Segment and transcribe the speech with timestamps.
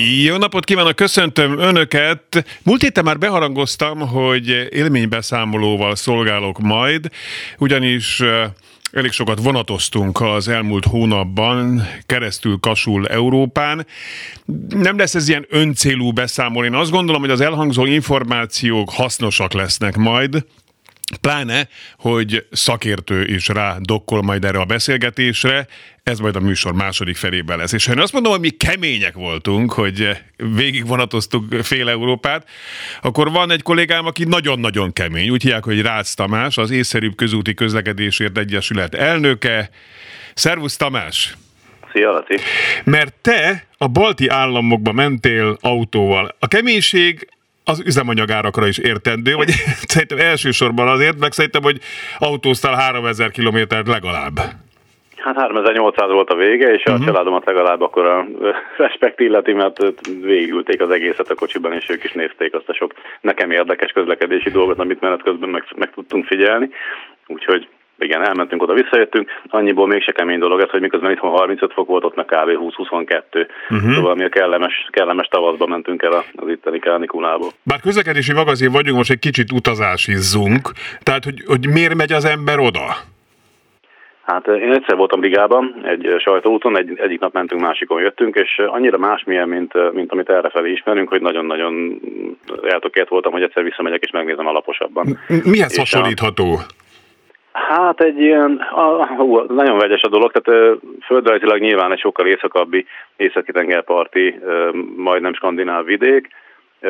[0.00, 2.44] Jó napot kívánok, köszöntöm Önöket!
[2.62, 7.08] Múlt héten már beharangoztam, hogy élménybeszámolóval szolgálok majd,
[7.58, 8.22] ugyanis
[8.92, 13.86] Elég sokat vonatoztunk az elmúlt hónapban, keresztül kasul Európán.
[14.68, 16.64] Nem lesz ez ilyen öncélú beszámoló.
[16.64, 20.44] Én azt gondolom, hogy az elhangzó információk hasznosak lesznek majd,
[21.16, 25.66] Pláne, hogy szakértő is rá dokkol majd erre a beszélgetésre,
[26.02, 27.72] ez majd a műsor második felében lesz.
[27.72, 32.48] És ha én azt mondom, hogy mi kemények voltunk, hogy végigvonatoztuk fél Európát,
[33.02, 35.28] akkor van egy kollégám, aki nagyon-nagyon kemény.
[35.28, 39.70] Úgy hívják, hogy Rácz Tamás, az észszerűbb közúti közlekedésért egyesület elnöke.
[40.34, 41.36] Szervusz Tamás!
[41.92, 42.36] Szia, Laci.
[42.84, 46.34] Mert te a balti államokba mentél autóval.
[46.38, 47.28] A keménység
[47.68, 49.48] az üzemanyagárakra is értendő, vagy
[49.94, 51.78] szerintem elsősorban azért, meg szerintem, hogy
[52.18, 54.36] autóztál 3000 kilométert legalább.
[55.16, 57.02] Hát 3800 volt a vége, és uh-huh.
[57.02, 58.26] a családomat legalább akkor a
[58.84, 59.78] respekt illeti, mert
[60.22, 64.50] végülték az egészet a kocsiban, és ők is nézték azt a sok nekem érdekes közlekedési
[64.50, 66.70] dolgot, amit menet közben meg, meg tudtunk figyelni.
[67.26, 69.30] Úgyhogy igen, elmentünk oda, visszajöttünk.
[69.48, 72.50] Annyiból még se kemény dolog ez, hogy miközben itthon 35 fok volt, ott meg kb.
[72.50, 73.48] 20-22.
[73.70, 73.94] Uh-huh.
[73.94, 77.50] Szóval mi a kellemes, kellemes tavaszba mentünk el az itteni kánikulából.
[77.62, 80.70] Bár közlekedési magazin vagyunk, most egy kicsit utazásizzunk.
[81.02, 82.86] Tehát, hogy, hogy miért megy az ember oda?
[84.28, 88.98] Hát én egyszer voltam Rigában, egy sajtóúton, egy, egyik nap mentünk, másikon jöttünk, és annyira
[88.98, 92.00] másmilyen, mint, mint amit errefelé ismerünk, hogy nagyon-nagyon
[92.62, 95.18] eltökélt voltam, hogy egyszer visszamegyek és megnézem alaposabban.
[95.44, 96.52] Mihez és hasonlítható?
[96.52, 96.62] A,
[97.68, 98.60] Hát egy ilyen,
[99.16, 104.40] hú, nagyon vegyes a dolog, tehát földrajzilag nyilván egy sokkal északabbi, északi tengerparti,
[104.96, 106.28] majdnem skandináv vidék,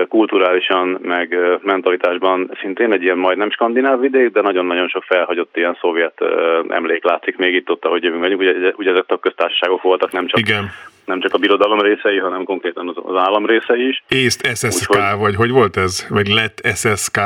[0.08, 6.20] kulturálisan, meg mentalitásban szintén egy ilyen majdnem skandináv vidék, de nagyon-nagyon sok felhagyott ilyen szovjet
[6.68, 8.40] emlék látszik még itt ott, ahogy jövünk vagyunk.
[8.40, 10.70] Ugye, ugye ezek a köztársaságok voltak, nem csak, Igen.
[11.04, 14.02] nem csak a birodalom részei, hanem konkrétan az, az állam részei is.
[14.08, 16.06] Észt SSK, Úgyhogy, vagy hogy volt ez?
[16.08, 17.18] Vagy lett SSK?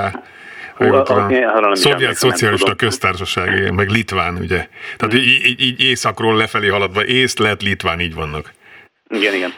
[0.90, 4.66] A Szovjet Szocialista Köztársaság, meg Litván, ugye?
[4.96, 8.52] Tehát így, így, így északról lefelé haladva, észt, lett, litván, így vannak.
[9.08, 9.50] Igen, igen.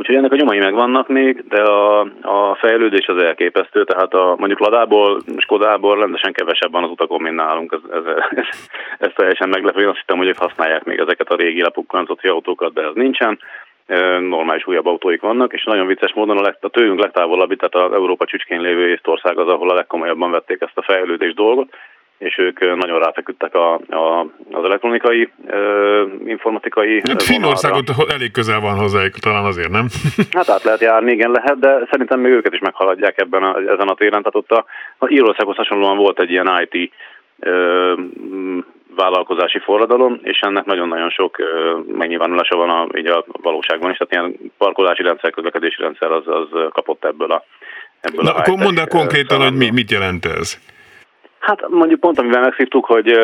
[0.00, 4.58] Úgyhogy ennek a nyomai megvannak még, de a, a fejlődés az elképesztő, tehát a, mondjuk
[4.58, 8.44] Ladából, Skodából rendesen kevesebb van az utakon, mint nálunk, ez, ez, ez,
[8.98, 9.80] ez teljesen meglepő.
[9.80, 13.38] Én azt hittem, hogy ők használják még ezeket a régi lepukkantott autókat, de ez nincsen
[14.20, 17.96] normális újabb autóik vannak, és nagyon vicces módon a, leg, a tőlünk legtávolabbi, tehát az
[17.96, 21.74] Európa csücskén lévő Észtország az, ahol a legkomolyabban vették ezt a fejlődés dolgot,
[22.18, 28.78] és ők nagyon ráfeküdtek a, a, az elektronikai, ö, informatikai hát Finnországot elég közel van
[28.78, 29.86] hozzájuk, talán azért, nem?
[30.36, 33.88] hát át lehet járni, igen lehet, de szerintem még őket is meghaladják ebben a, ezen
[33.88, 34.22] a téren.
[34.22, 34.64] Tehát ott a,
[34.98, 36.92] a Írországhoz hasonlóan volt egy ilyen IT
[37.38, 37.92] ö,
[38.96, 41.36] vállalkozási forradalom, és ennek nagyon-nagyon sok
[41.86, 46.48] megnyilvánulása van a, így a valóságban is, tehát ilyen parkolási rendszer, közlekedési rendszer az, az
[46.70, 47.44] kapott ebből a
[48.00, 50.58] ebből Na, a akkor mondd el konkrétan, hogy mi, mit jelent ez?
[51.40, 53.18] Hát mondjuk pont, amivel megszívtuk, hogy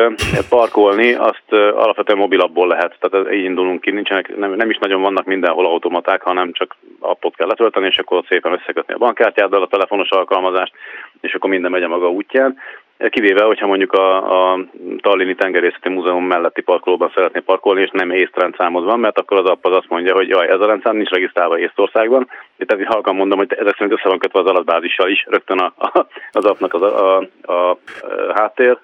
[0.49, 2.95] parkolni, azt alapvetően mobilabból lehet.
[2.99, 7.35] Tehát így indulunk ki, nincsenek, nem, nem is nagyon vannak mindenhol automaták, hanem csak appot
[7.35, 10.73] kell letölteni, és akkor szépen összekötni a bankkártyáddal a telefonos alkalmazást,
[11.21, 12.57] és akkor minden megy a maga útján.
[12.97, 14.59] Kivéve, hogyha mondjuk a, a
[15.01, 19.45] Tallini Tengerészeti Múzeum melletti parkolóban szeretné parkolni, és nem észt rendszámod van, mert akkor az
[19.45, 22.29] app az azt mondja, hogy jaj, ez a rendszám nincs regisztrálva Észtországban.
[22.57, 26.05] Tehát halkan mondom, hogy ezek szerint össze van kötve az adatbázissal is, rögtön a, a,
[26.31, 27.77] az appnak az a, a, a, a
[28.35, 28.77] háttér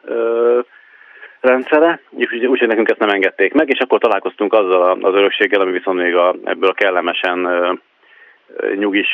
[1.39, 5.71] rendszere, úgyhogy úgy, nekünk ezt nem engedték meg, és akkor találkoztunk azzal az örökséggel, ami
[5.71, 7.47] viszont még a, ebből a kellemesen
[8.75, 9.07] nyugis,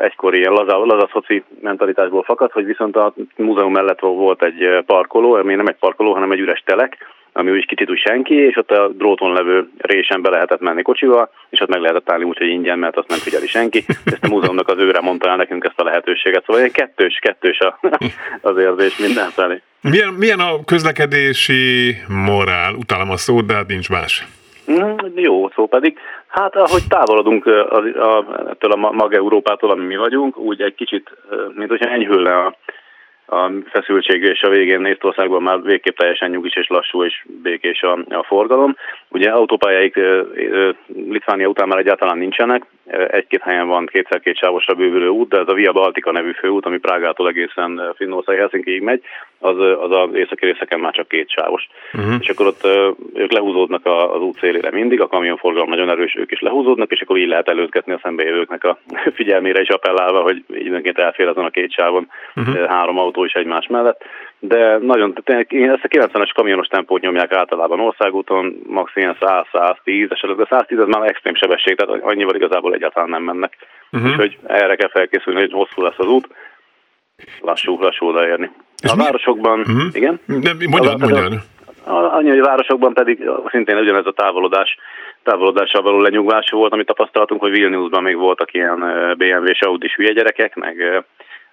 [0.00, 5.32] egykori ilyen laza, laza szoci mentalitásból fakad, hogy viszont a múzeum mellett volt egy parkoló,
[5.34, 6.96] ami nem egy parkoló, hanem egy üres telek,
[7.32, 11.30] ami úgy kicsit úgy senki, és ott a dróton levő résen be lehetett menni kocsival,
[11.50, 13.84] és ott meg lehetett állni úgy, hogy ingyen, mert azt nem figyeli senki.
[14.04, 16.44] Ezt a múzeumnak az őre mondta el nekünk ezt a lehetőséget.
[16.46, 17.78] Szóval egy kettős, kettős a,
[18.50, 19.62] az érzés mindenfelé.
[19.80, 22.74] Milyen, milyen a közlekedési morál?
[22.74, 24.26] Utálom a szót, de hát nincs más.
[24.70, 25.98] Mm, jó szó pedig.
[26.26, 27.76] Hát ahogy távolodunk a,
[28.16, 31.10] a, ettől a mag Európától, ami mi vagyunk, úgy egy kicsit,
[31.54, 32.56] mint hogyha enyhülne a,
[33.26, 37.98] a feszültség, és a végén Észtországban már végképp teljesen nyugis és lassú és békés a,
[38.08, 38.76] a forgalom.
[39.08, 40.00] Ugye autópályáik
[40.86, 42.66] Litvánia után már egyáltalán nincsenek,
[43.08, 46.78] egy-két helyen van kétszer-két sávosra bővülő út, de ez a Via Baltica nevű főút, ami
[46.78, 49.02] Prágától egészen Finnország Helsinkiig megy,
[49.42, 51.68] az, az az északi részeken már csak két sávos.
[51.92, 52.14] Uh-huh.
[52.20, 52.66] És akkor ott
[53.14, 57.16] ők lehúzódnak az út szélére mindig, a kamionforgalom nagyon erős, ők is lehúzódnak, és akkor
[57.16, 58.78] így lehet előzgetni a szembejövőknek a
[59.18, 62.66] figyelmére is appellálva, hogy időnként elfér azon a két sávon uh-huh.
[62.66, 64.04] három autó is egymás mellett
[64.44, 68.92] de nagyon, ezt a 90-es kamionos tempót nyomják általában országúton, max.
[68.94, 73.56] ilyen 100-110, esetleg de 110 ez már extrém sebesség, tehát annyival igazából egyáltalán nem mennek.
[73.92, 74.10] Uh-huh.
[74.10, 76.28] Úgyhogy erre kell felkészülni, hogy hosszú lesz az út,
[77.40, 78.50] lassú, lassú odaérni.
[78.88, 79.02] A mi?
[79.02, 79.82] városokban, uh-huh.
[79.92, 80.20] igen?
[80.26, 81.32] Nem, mondjad, mondjad.
[81.84, 84.76] Annyi, hogy a városokban pedig szintén ugyanez a távolodás,
[85.22, 88.78] távolodással való lenyugvás volt, amit tapasztaltunk, hogy Vilniusban még voltak ilyen
[89.18, 91.04] BMW-s Audi-s hülye gyerekek, meg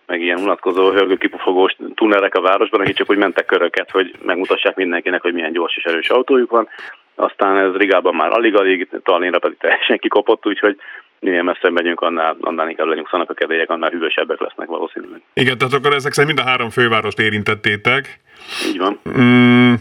[0.10, 5.22] meg ilyen unatkozó hörgőkipufogós tunerek a városban, akik csak úgy mentek köröket, hogy megmutassák mindenkinek,
[5.22, 6.68] hogy milyen gyors és erős autójuk van.
[7.16, 10.78] Aztán ez Rigában már alig-alig, Tallinnra pedig teljesen kikopott, úgyhogy
[11.20, 15.22] minél messzebb megyünk, annál, annál inkább lenyugszanak a kedélyek, annál hűvösebbek lesznek valószínűleg.
[15.34, 18.20] Igen, tehát akkor ezek szerint mind a három fővárost érintettétek.
[18.68, 19.00] Így van.
[19.10, 19.74] Mm,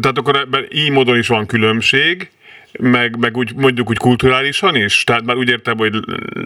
[0.00, 2.30] tehát akkor ebben így módon is van különbség,
[2.80, 5.04] meg, meg úgy mondjuk úgy kulturálisan is?
[5.04, 5.94] Tehát már úgy értem, hogy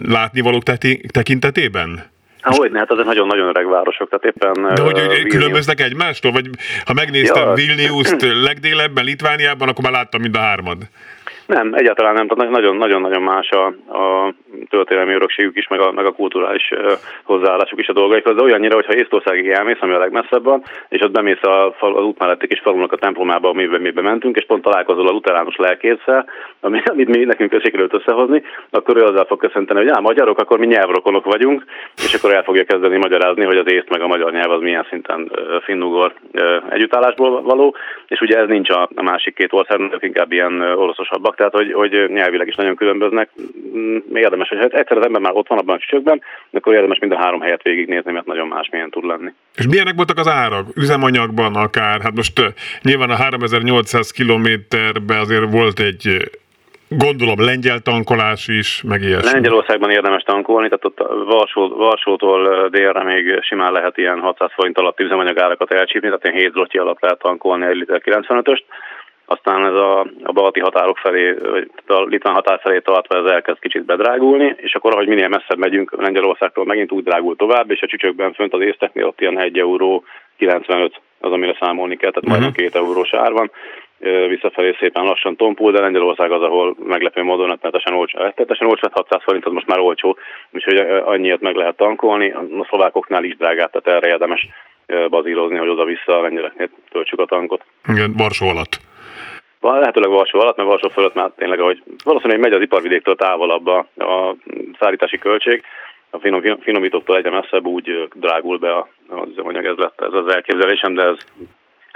[0.07, 0.63] látnivalók
[1.11, 2.11] tekintetében?
[2.41, 4.73] Hát hogy ne, hát azok nagyon-nagyon öreg városok, tehát éppen...
[4.75, 6.31] De hogy uh, különböznek egymástól?
[6.31, 6.49] Vagy
[6.85, 7.53] ha megnéztem ja.
[7.53, 10.77] Vilnius-t legdélebben, Litvániában, akkor már láttam mind a hármad.
[11.45, 12.27] Nem, egyáltalán nem.
[12.27, 13.65] Tehát nagyon-nagyon más a,
[13.97, 14.33] a
[14.69, 16.71] történelmi örökségük is, meg a, meg a kulturális
[17.23, 21.11] hozzáállásuk is a dolgaikhoz, de olyannyira, hogyha Észtországig elmész, ami a legmesszebb van, és ott
[21.11, 25.07] bemész a, az út melletti kis falunak a templomába, amiben mi mentünk, és pont találkozol
[25.07, 26.25] a luteránus lelkészsel,
[26.59, 30.59] ami, amit mi nekünk sikerült összehozni, akkor ő azzal fog köszönteni, hogy á, magyarok, akkor
[30.59, 31.63] mi nyelvrokonok vagyunk,
[31.95, 34.85] és akkor el fogja kezdeni magyarázni, hogy az észt meg a magyar nyelv az milyen
[34.89, 35.31] szinten
[35.63, 36.13] finnugor
[36.69, 37.75] együttállásból való,
[38.07, 42.09] és ugye ez nincs a, a másik két országnak, inkább ilyen oroszosabbak, tehát hogy, hogy
[42.09, 43.29] nyelvileg is nagyon különböznek.
[43.75, 43.97] Mm,
[44.43, 47.11] érdemes, hogy hát egyszer az ember már ott van abban a csöcsökben, akkor érdemes mind
[47.11, 49.31] a három helyet végignézni, mert nagyon más milyen tud lenni.
[49.55, 50.67] És milyenek voltak az árak?
[50.75, 52.01] Üzemanyagban akár?
[52.01, 56.31] Hát most nyilván a 3800 kilométerben azért volt egy
[56.97, 59.31] Gondolom lengyel tankolás is, meg ilyesmi.
[59.31, 64.99] Lengyelországban érdemes tankolni, tehát ott Varsó, Varsótól délre még simán lehet ilyen 600 forint alatt
[64.99, 68.63] üzemanyagárakat elcsípni, tehát ilyen 7 zloty alatt lehet tankolni egy liter 95-öst
[69.33, 73.59] aztán ez a, a balti határok felé, vagy a litván határ felé tartva ez elkezd
[73.59, 77.87] kicsit bedrágulni, és akkor ahogy minél messzebb megyünk Lengyelországtól megint úgy drágul tovább, és a
[77.87, 80.03] csücsökben fönt az észteknél ott ilyen 1 euró
[80.37, 82.41] 95 az, amire számolni kell, tehát uh-huh.
[82.41, 83.51] majdnem 2 eurós ár van.
[84.27, 88.19] Visszafelé szépen lassan tompul, de Lengyelország az, ahol meglepő módon rettenetesen olcsó.
[88.19, 90.17] Rettenetesen olcsó, 600 forint az most már olcsó,
[90.51, 92.31] úgyhogy annyiért meg lehet tankolni.
[92.31, 94.47] A szlovákoknál is drágát, tehát erre érdemes
[95.09, 97.63] bazírozni, hogy oda-vissza a lengyeleknél töltsük a tankot.
[97.87, 98.79] Igen, Varsó alatt
[99.71, 103.77] lehetőleg Varsó alatt, mert Varsó fölött már tényleg, hogy valószínűleg megy az iparvidéktől távolabb a,
[103.97, 104.35] a
[104.79, 105.63] szállítási költség,
[106.09, 108.77] a finom, finomítóktól egyre messzebb úgy drágul be
[109.07, 111.17] az üzemanyag, ez lett ez az elképzelésem, de ez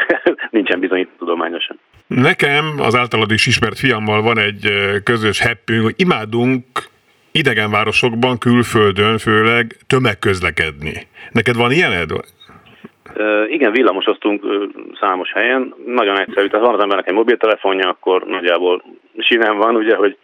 [0.49, 1.79] nincsen bizonyít tudományosan.
[2.07, 4.71] Nekem az általad is ismert fiammal van egy
[5.03, 6.63] közös heppünk, hogy imádunk
[7.31, 11.07] idegenvárosokban, külföldön főleg tömegközlekedni.
[11.31, 12.09] Neked van ilyened?
[13.47, 14.45] Igen, villamosoztunk
[14.99, 18.83] számos helyen, nagyon egyszerű, tehát van az embernek egy mobiltelefonja, akkor nagyjából
[19.17, 20.17] sinem van, ugye, hogy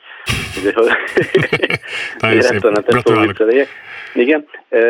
[2.86, 3.36] Gratulálok.
[4.14, 4.46] Igen,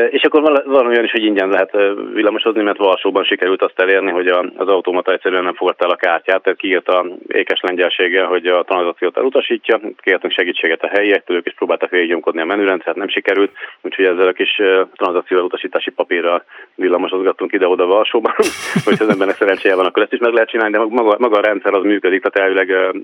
[0.10, 1.72] és akkor van olyan is, hogy ingyen lehet
[2.14, 6.44] villamosozni, mert Varsóban sikerült azt elérni, hogy az automata egyszerűen nem fogadta el a kártyát,
[6.44, 11.90] tehát kiírta ékes lengyelséggel, hogy a tranzakciót elutasítja, kértünk segítséget a helyiektől, ők is próbáltak
[11.90, 13.52] végignyomkodni a menürendszert, nem sikerült,
[13.82, 14.62] úgyhogy ezzel a kis
[14.96, 16.44] tranzakció elutasítási papírral
[16.76, 18.34] villamosozgattunk ide-oda Varsóban,
[18.86, 21.42] hogy az embernek szerencséje van, akkor ezt is meg lehet csinálni, de maga, maga a
[21.42, 22.96] rendszer az működik, tehát elvileg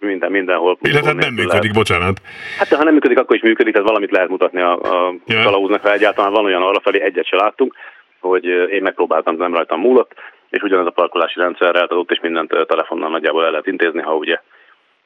[0.00, 0.78] minden, mindenhol.
[0.82, 1.72] Illetve nem működik, lehet.
[1.72, 2.07] bocsánat.
[2.58, 5.42] Hát ha nem működik, akkor is működik, tehát valamit lehet mutatni a, a ja.
[5.42, 7.74] kalauznak, ha egyáltalán van olyan arrafelé, egyet se láttunk,
[8.20, 10.12] hogy én megpróbáltam, nem rajtam múlott,
[10.50, 14.14] és ugyanez a parkolási rendszerrel, tehát ott is mindent telefonnal nagyjából el lehet intézni, ha
[14.14, 14.40] ugye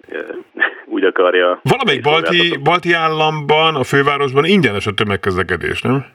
[0.95, 1.61] úgy akarja.
[1.63, 6.07] Valamelyik balti, balti államban, a fővárosban ingyenes a tömegközlekedés, nem?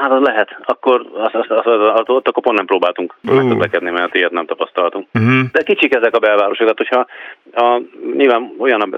[0.00, 0.56] Hát az lehet.
[0.64, 3.34] Akkor az, az, az, az, az, ott akkor pont nem próbáltunk uh.
[3.34, 5.06] megközlekedni, mert ilyet nem tapasztaltunk.
[5.14, 5.50] Uh-huh.
[5.52, 7.06] De kicsik ezek a belvárosok, hogyha
[7.52, 7.80] a,
[8.16, 8.88] nyilván olyan a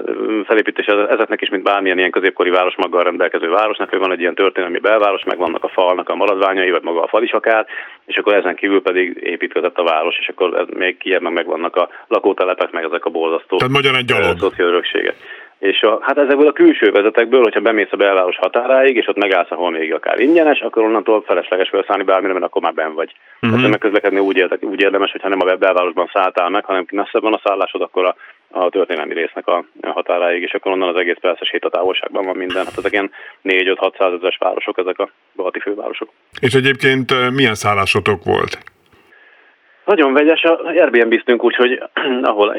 [0.45, 4.35] felépítés ezeknek is, mint bármilyen ilyen középkori város maggal rendelkező városnak, hogy van egy ilyen
[4.35, 7.65] történelmi belváros, meg vannak a falnak a maradványai, vagy maga a fal is akár,
[8.05, 11.75] és akkor ezen kívül pedig építkezett a város, és akkor ez még kiebb meg vannak
[11.75, 14.39] a lakótelepek, meg ezek a borzasztó Tehát magyarán gyalog.
[14.39, 15.15] szociálörökségek.
[15.59, 19.51] És a, hát ezekből a külső vezetekből, hogyha bemész a belváros határáig, és ott megállsz,
[19.51, 23.13] ahol még akár ingyenes, akkor onnantól felesleges felszállni bármire, mert akkor már ben vagy.
[23.35, 23.51] Uh-huh.
[23.51, 27.33] Tehát megközlekedni úgy, érdek, úgy érdemes, hogyha nem a belvárosban szálltál meg, hanem messzebb van
[27.33, 28.15] a szállásod, akkor a
[28.51, 32.65] a történelmi résznek a határáig, és akkor onnan az egész persze sétatávolságban van minden.
[32.65, 33.11] Hát ezek ilyen
[33.43, 36.09] 4-5-600 ezeres városok, ezek a balti fővárosok.
[36.39, 38.57] És egyébként milyen szállásotok volt?
[39.87, 41.83] Nagyon vegyes, a Airbnb-ztünk úgy, hogy
[42.21, 42.55] ahol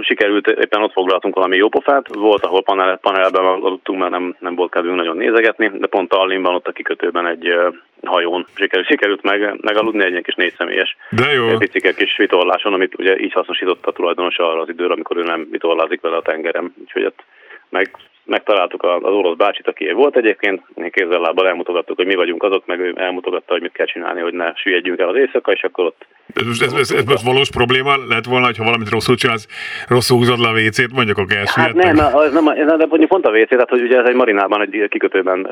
[0.00, 4.54] sikerült, éppen ott foglaltunk valami jó pofát, volt, ahol panel, panelben aludtunk, mert nem, nem
[4.54, 7.54] volt kedvünk nagyon nézegetni, de pont Tallinnban ott a kikötőben egy
[8.02, 11.56] hajón sikerült, sikerült meg, megaludni egy kis négy személyes de jó.
[11.56, 15.48] picike kis vitorláson, amit ugye így hasznosította a tulajdonos arra az időre, amikor ő nem
[15.50, 17.24] vitorlázik vele a tengerem, úgyhogy ott
[17.68, 17.90] meg
[18.24, 22.80] megtaláltuk az orosz bácsit, aki volt egyébként, kézzel lábbal elmutogattuk, hogy mi vagyunk azok, meg
[22.80, 26.06] ő elmutogatta, hogy mit kell csinálni, hogy ne süllyedjünk el az éjszaka, és akkor ott...
[26.34, 29.46] Ez, ez, ez, ez most valós probléma lett volna, ha valamit rosszul csinálsz,
[29.88, 31.84] rosszul húzod le a WC-t, mondjuk akkor elsüllyedtek?
[31.84, 34.60] Hát nem, az nem, de mondjuk pont a WC, tehát hogy ugye ez egy marinában,
[34.60, 35.48] egy kikötőben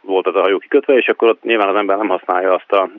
[0.00, 2.90] volt az a hajó kikötve, és akkor ott nyilván az ember nem használja azt a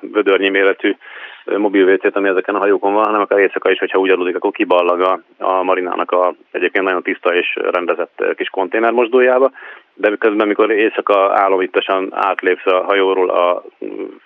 [0.00, 0.96] vödörnyi méretű
[1.44, 4.50] mobil WC-t, ami ezeken a hajókon van, hanem akár éjszaka is, hogyha úgy aludik, akkor
[4.50, 9.50] kiballag a, a marinának a egyébként nagyon tiszta és rendezett kis konténermosdójába,
[9.94, 13.64] de közben, amikor éjszaka álomítosan átlépsz a hajóról a,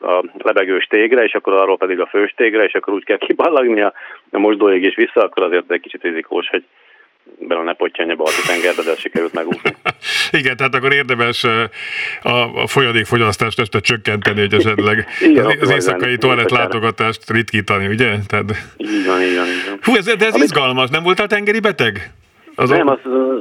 [0.01, 3.81] a lebegős tégre, és akkor arról pedig a fős tégre, és akkor úgy kell kiballagni
[3.81, 3.93] a,
[4.31, 6.65] a mosdóig és vissza, akkor azért egy kicsit rizikós, hogy
[7.39, 9.77] bele ne pottyanja balti tengerbe, de sikerült megúszni.
[10.31, 11.45] Igen, tehát akkor érdemes
[12.23, 18.19] a, a folyadékfogyasztást este csökkenteni, hogy esetleg Igen, az, az éjszakai toalett látogatást ritkítani, ugye?
[18.27, 18.45] Tehát...
[18.77, 19.79] Így van, így van, így van.
[19.83, 20.45] Hú, ez, de ez Amit...
[20.45, 22.11] izgalmas, nem voltál tengeri beteg?
[22.57, 22.99] Az nem, az,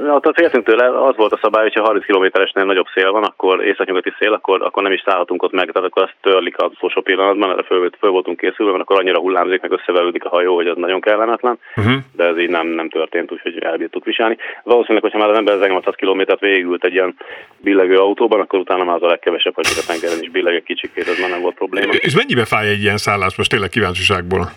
[0.09, 4.13] ott féltünk tőle, az volt a szabály, hogyha 30 km-esnél nagyobb szél van, akkor északnyugati
[4.19, 7.49] szél, akkor, akkor nem is szállhatunk ott meg, tehát akkor azt törlik az utolsó pillanatban,
[7.49, 10.77] erre föl, föl voltunk készülve, mert akkor annyira hullámzik, meg összeverődik a hajó, hogy az
[10.77, 11.93] nagyon kellemetlen, uh-huh.
[12.15, 14.37] de ez így nem, nem történt, úgyhogy elbírtuk viselni.
[14.63, 17.15] Valószínűleg, hogyha már az ember 1800 km-t végigült egy ilyen
[17.57, 21.07] billegő autóban, akkor utána már az a legkevesebb, hogy a tengeren is billeg egy kicsikét,
[21.07, 21.93] ez már nem volt probléma.
[21.93, 24.49] És mennyibe fáj egy ilyen szállás most tényleg kíváncsiságból?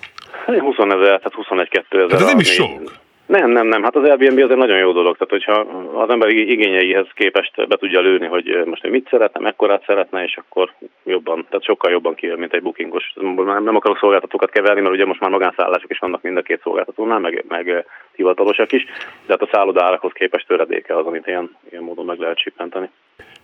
[0.46, 2.10] 20 ezer, tehát 21 ezer.
[2.10, 3.06] Hát ez nem is sok.
[3.28, 3.82] Nem, nem, nem.
[3.82, 5.16] Hát az Airbnb azért nagyon jó dolog.
[5.16, 5.60] Tehát, hogyha
[6.00, 10.36] az ember igényeihez képest be tudja lőni, hogy most ő mit szeretne, mekkorát szeretne, és
[10.36, 10.72] akkor
[11.04, 13.12] jobban, tehát sokkal jobban kijön, mint egy bookingos.
[13.44, 17.18] Nem akarok szolgáltatókat keverni, mert ugye most már magánszállások is vannak mind a két szolgáltatónál,
[17.18, 18.84] meg, meg hivatalosak is,
[19.26, 22.90] de hát a szállodárakhoz képest töredéke az, amit ilyen, ilyen módon meg lehet csipenteni.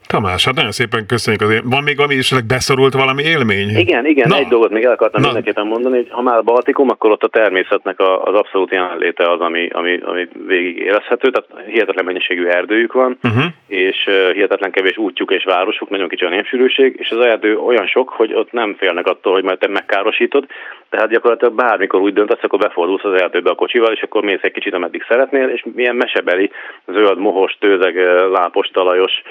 [0.06, 1.62] Tamás, hát nagyon szépen köszönjük azért.
[1.64, 3.68] Van még valami esetleg beszorult valami élmény?
[3.68, 4.36] Igen, igen, Na.
[4.36, 5.26] egy dolgot még el akartam Na.
[5.26, 9.40] mindenképpen mondani, hogy ha már a Baltikum, akkor ott a természetnek az abszolút jelenléte az,
[9.40, 13.44] ami, ami, ami végig érezhető, tehát hihetetlen mennyiségű erdőjük van, uh-huh.
[13.66, 18.08] és hihetetlen kevés útjuk és városuk, nagyon kicsi a népsűrűség, és az erdő olyan sok,
[18.08, 20.46] hogy ott nem félnek attól, hogy majd te megkárosítod,
[20.90, 24.52] tehát gyakorlatilag bármikor úgy döntesz, akkor befordulsz az erdőbe a kocsival, és akkor mész egy
[24.52, 26.50] kicsit, ameddig szeretnél, és milyen mesebeli,
[26.86, 27.96] zöld, mohos, tőzeg,
[28.30, 29.22] lápos, talajos,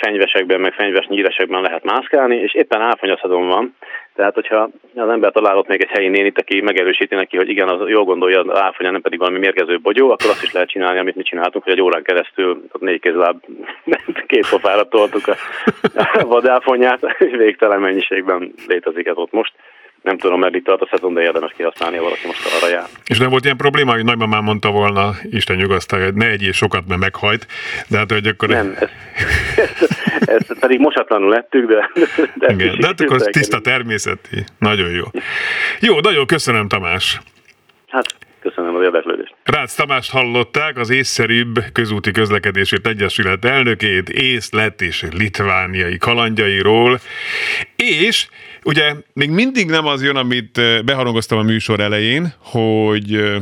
[0.00, 3.76] fenyvesekben, meg fenyves nyíresekben lehet mászkálni, és éppen áfonyaszadon van,
[4.14, 7.88] tehát hogyha az ember találott még egy helyi nénit, aki megerősíti neki, hogy igen, az
[7.88, 11.16] jól gondolja, az áfonya nem pedig valami mérgező bogyó, akkor azt is lehet csinálni, amit
[11.16, 13.44] mi csináltunk, hogy egy órán keresztül négy kézláb
[14.26, 15.36] két pofára toltuk a
[16.34, 19.52] vadáfonyát, és végtelen mennyiségben létezik ez ott most
[20.02, 22.86] nem tudom, itt tart a szezon, de érdemes kihasználni, ha valaki most arra jár.
[23.06, 26.86] És nem volt ilyen probléma, hogy nagymamám mondta volna, Isten nyugasztalja, hogy ne egyél sokat,
[26.88, 27.46] mert meghajt,
[27.88, 28.48] de hát, hogy akkor...
[28.48, 28.92] Nem, ezt,
[30.20, 31.90] ezt, ezt pedig mosatlanul lettük, de...
[32.34, 34.44] De, Igen, de hát akkor tiszta természeti.
[34.58, 35.04] Nagyon jó.
[35.80, 37.20] Jó, nagyon köszönöm, Tamás.
[38.78, 39.34] Az érdeklődést.
[39.44, 47.00] Rácz Tamást hallották, az észszerűbb közúti közlekedésért egyesület elnökét, ész, lett és litvániai kalandjairól,
[47.76, 48.28] és
[48.64, 53.32] ugye még mindig nem az jön, amit beharangoztam a műsor elején, hogy,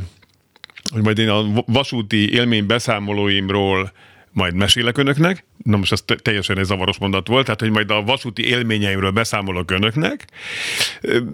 [0.92, 3.92] hogy majd én a vasúti élmény beszámolóimról
[4.32, 5.44] majd mesélek önöknek.
[5.64, 9.70] Na most ez teljesen egy zavaros mondat volt, tehát hogy majd a vasúti élményeimről beszámolok
[9.70, 10.24] önöknek.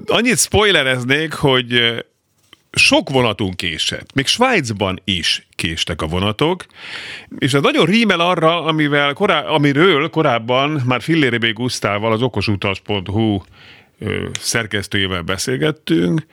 [0.06, 2.02] Annyit spoilereznék, hogy
[2.72, 4.14] sok vonatunk késett.
[4.14, 6.66] Még Svájcban is késtek a vonatok,
[7.38, 13.40] és ez nagyon rímel arra, amivel korá- amiről korábban már Fillérébé Gusztával, az okosutas.hu
[14.40, 16.26] szerkesztőjével beszélgettünk,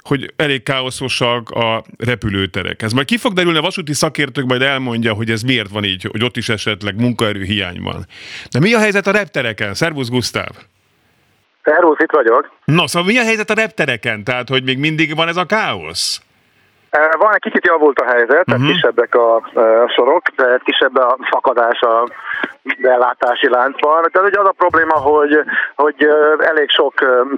[0.00, 2.82] hogy elég káoszosak a repülőterek.
[2.82, 6.02] Ez majd ki fog derülni, a vasúti szakértők majd elmondja, hogy ez miért van így,
[6.02, 8.06] hogy ott is esetleg munkaerő hiány van.
[8.50, 9.74] De mi a helyzet a reptereken?
[9.74, 10.71] Szervusz Gusztáv!
[11.62, 12.50] Szervusz, itt vagyok.
[12.64, 14.24] Na, szóval mi a helyzet a reptereken?
[14.24, 16.20] Tehát, hogy még mindig van ez a káosz?
[17.18, 18.44] Van egy kicsit javult a helyzet, uh-huh.
[18.44, 18.70] tehát mhm.
[18.70, 22.08] kisebbek a, a sorok, de kisebb a szakadás a
[22.78, 24.08] bellátási láncban.
[24.12, 25.38] Tehát ugye az a probléma, hogy,
[25.74, 26.08] hogy
[26.38, 26.94] elég sok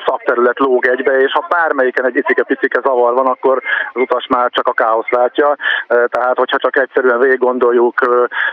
[0.06, 4.68] szakterület lóg egybe, és ha bármelyiken egy icike-picike zavar van, akkor az utas már csak
[4.68, 5.56] a káosz látja.
[5.87, 8.00] Tehát, hogyha csak egyszerűen végig gondoljuk,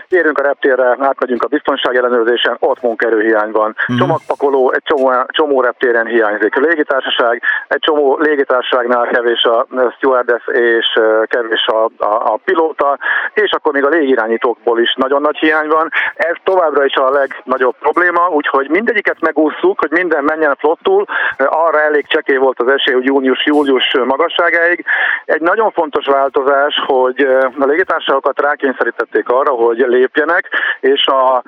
[0.08, 3.74] érünk a reptérre, átmegyünk a biztonság ellenőrzésen, ott munkerőhiány van.
[3.78, 3.98] Uh-huh.
[3.98, 6.56] Csomagpakoló egy csomó, csomó reptéren hiányzik.
[6.56, 9.66] A légitársaság, egy csomó légitársaságnál kevés a
[9.96, 10.91] stewardess és
[11.26, 12.98] kevés, kevés a, a, a pilóta,
[13.34, 15.90] és akkor még a légirányítókból is nagyon nagy hiány van.
[16.14, 21.04] Ez továbbra is a legnagyobb probléma, úgyhogy mindegyiket megúszuk, hogy minden menjen flottul,
[21.36, 24.84] arra elég csekély volt az esély, hogy június-július magasságáig.
[25.24, 27.20] Egy nagyon fontos változás, hogy
[27.58, 30.48] a légitársaságokat rákényszerítették arra, hogy lépjenek,
[30.80, 31.42] és a,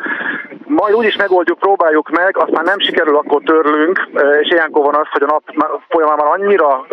[0.67, 4.09] majd úgyis megoldjuk, próbáljuk meg, azt már nem sikerül, akkor törlünk,
[4.41, 5.43] és ilyenkor van az, hogy a nap
[5.89, 6.87] folyamán már annyira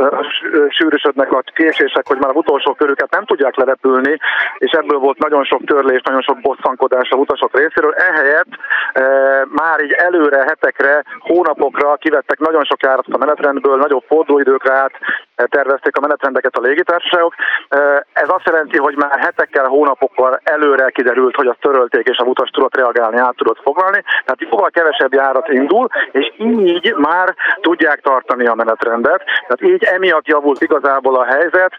[0.70, 4.14] sűrűsödnek a késések, hogy már a utolsó körüket nem tudják lerepülni,
[4.58, 7.94] és ebből volt nagyon sok törlés, nagyon sok bosszankodás a utasok részéről.
[7.94, 8.52] Ehelyett
[8.94, 9.04] e,
[9.62, 14.94] már így előre, hetekre, hónapokra kivettek nagyon sok járatot a menetrendből, nagyobb fordulóidőkre át
[15.50, 17.34] tervezték a menetrendeket a légitársaságok.
[18.14, 22.50] Ez azt jelenti, hogy már hetekkel, hónapokkal előre kiderült, hogy azt törölték, és a utas
[22.50, 24.04] tudott reagálni, át tudott foglalni.
[24.26, 29.24] Tehát jóval kevesebb járat indul, és így már tudják tartani a menetrendet.
[29.48, 31.74] Tehát így emiatt javult igazából a helyzet,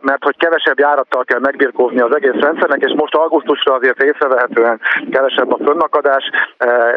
[0.00, 4.80] mert hogy kevesebb járattal kell megbirkózni az egész rendszernek, és most augusztusra azért észrevehetően
[5.10, 6.30] kevesebb a fönnakadás,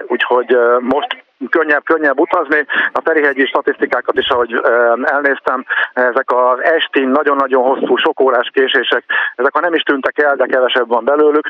[0.08, 2.66] úgyhogy most könnyebb, könnyebb utazni.
[2.92, 4.62] A Ferihegyi statisztikákat is, ahogy
[5.04, 9.04] elnéztem, ezek az esti nagyon-nagyon hosszú, sok órás késések,
[9.36, 11.50] ezek ha nem is tűntek el, de kevesebb van belőlük,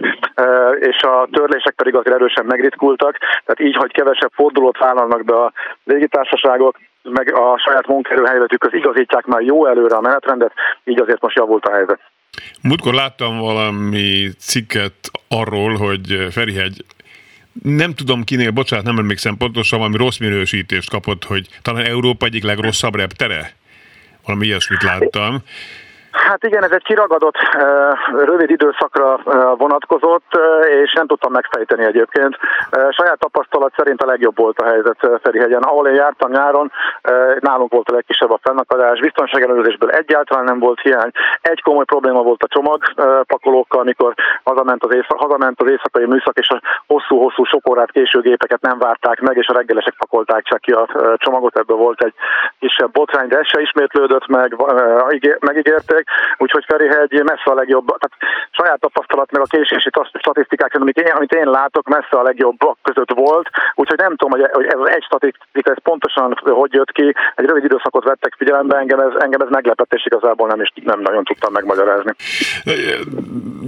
[0.80, 5.52] és a törlések pedig azért erősen megritkultak, tehát így, hogy kevesebb fordulót vállalnak be a
[5.84, 11.66] légitársaságok, meg a saját munkaerőhelyzetükhöz igazítják már jó előre a menetrendet, így azért most javult
[11.66, 12.00] a helyzet.
[12.62, 14.94] Múltkor láttam valami cikket
[15.28, 16.86] arról, hogy Ferihegy
[17.64, 22.44] nem tudom kinél, bocsánat, nem emlékszem pontosan, valami rossz minősítést kapott, hogy talán Európa egyik
[22.44, 23.56] legrosszabb reptere.
[24.26, 25.42] Valami ilyesmit láttam.
[26.24, 27.36] Hát igen, ez egy kiragadott,
[28.14, 29.20] rövid időszakra
[29.58, 30.40] vonatkozott,
[30.84, 32.38] és nem tudtam megfejteni egyébként.
[32.90, 35.62] Saját tapasztalat szerint a legjobb volt a helyzet Ferihegyen.
[35.62, 36.72] Ahol én jártam nyáron,
[37.40, 41.12] nálunk volt a legkisebb a fennakadás, biztonságelőzésből egyáltalán nem volt hiány.
[41.42, 44.14] Egy komoly probléma volt a csomagpakolókkal, amikor
[44.44, 48.78] hazament az, éjszak, hazament az éjszakai műszak, és a hosszú-hosszú sok órát késő gépeket nem
[48.78, 52.14] várták meg, és a reggelesek pakolták csak ki a csomagot, ebből volt egy
[52.60, 54.56] kisebb botrány, de ez se ismétlődött meg,
[55.40, 58.16] megígérték úgyhogy Ferihegy messze a legjobb, tehát
[58.52, 63.12] saját tapasztalat meg a késési statisztikák, amit én, amit én látok, messze a legjobbak között
[63.14, 67.16] volt, úgyhogy nem tudom, hogy, hogy ez az egy statisztika, ez pontosan hogy jött ki,
[67.36, 71.00] egy rövid időszakot vettek figyelembe, engem ez, engem ez meglepett, és igazából nem is nem
[71.00, 72.12] nagyon tudtam megmagyarázni.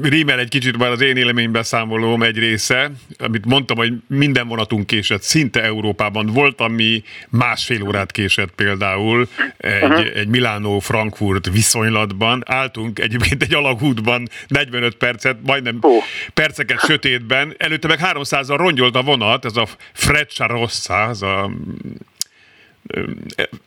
[0.01, 2.89] Rímel egy kicsit már az én élménybeszámolóm egy része,
[3.25, 6.29] amit mondtam, hogy minden vonatunk késett, szinte Európában.
[6.34, 9.27] Volt, ami másfél órát késett például,
[9.58, 10.05] egy, uh-huh.
[10.15, 16.03] egy Milánó-Frankfurt viszonylatban, Budapestban, álltunk egyébként egy alagútban 45 percet, majdnem oh.
[16.33, 21.49] perceket sötétben, előtte meg 300-al rongyolt a vonat, ez a Freccia Rossa, ez a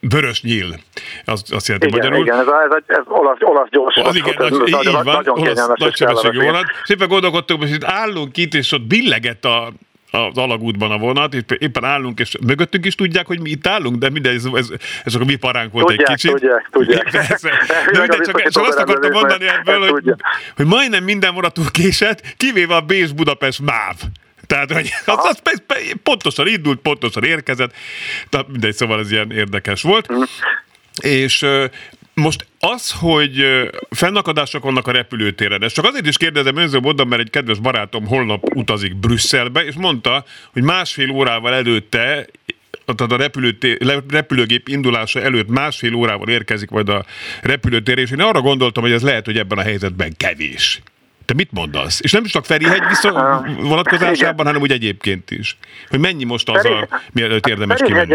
[0.00, 0.78] vörös nyíl,
[1.24, 2.26] az, azt jelenti igen, magyarul.
[2.26, 3.96] Igen, ez, ez, ez olasz, olasz gyors.
[3.96, 6.64] Az igen, az, így nagyon, van, nagyon olasz nagysebességű vonat.
[6.84, 9.72] Szépen gondolkodtunk, hogy itt állunk itt, és ott billegett a,
[10.10, 13.96] az alagútban a vonat, és éppen állunk, és mögöttünk is tudják, hogy mi itt állunk,
[13.96, 14.68] de minden, ez, ez,
[15.04, 16.30] ez csak a mi paránk volt tudják, egy kicsit.
[16.30, 17.10] Tudják, tudják.
[17.28, 17.50] Persze.
[17.92, 20.14] De mindegy, csak, csak azt akartam mondani ebből, hogy,
[20.56, 23.96] hogy majdnem minden vonatunk késett, kivéve a Bécs Budapest MÁV.
[24.46, 25.62] Tehát, hogy az, az
[26.02, 27.74] pontosan indult, pontosan érkezett.
[28.28, 30.12] Tehát mindegy, szóval ez ilyen érdekes volt.
[30.12, 30.22] Mm.
[31.00, 31.46] És
[32.18, 33.44] most az, hogy
[33.90, 38.06] fennakadások vannak a repülőtéren, ezt csak azért is kérdezem önző módon, mert egy kedves barátom
[38.06, 42.26] holnap utazik Brüsszelbe, és mondta, hogy másfél órával előtte
[42.96, 43.30] tehát a
[44.08, 47.04] repülőgép indulása előtt másfél órával érkezik majd a
[47.42, 50.82] repülőtér, és én arra gondoltam, hogy ez lehet, hogy ebben a helyzetben kevés.
[51.24, 52.00] Te mit mondasz?
[52.02, 52.82] És nem csak Ferihegy
[53.60, 55.58] vonatkozásában, hanem úgy egyébként is.
[55.88, 58.14] Hogy mennyi most az, a, mielőtt érdemes kimenni?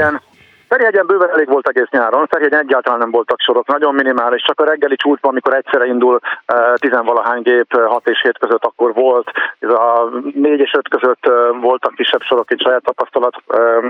[0.73, 4.65] Ferihegyen bőven elég volt egész nyáron, Ferihegyen egyáltalán nem voltak sorok, nagyon minimális, csak a
[4.65, 9.69] reggeli csúcsban, amikor egyszerre indul uh, tizenvalahány gép 6 és 7 között, akkor volt, ez
[9.69, 13.35] a 4 és 5 között uh, voltak kisebb sorok, egy saját tapasztalat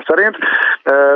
[0.08, 0.38] szerint.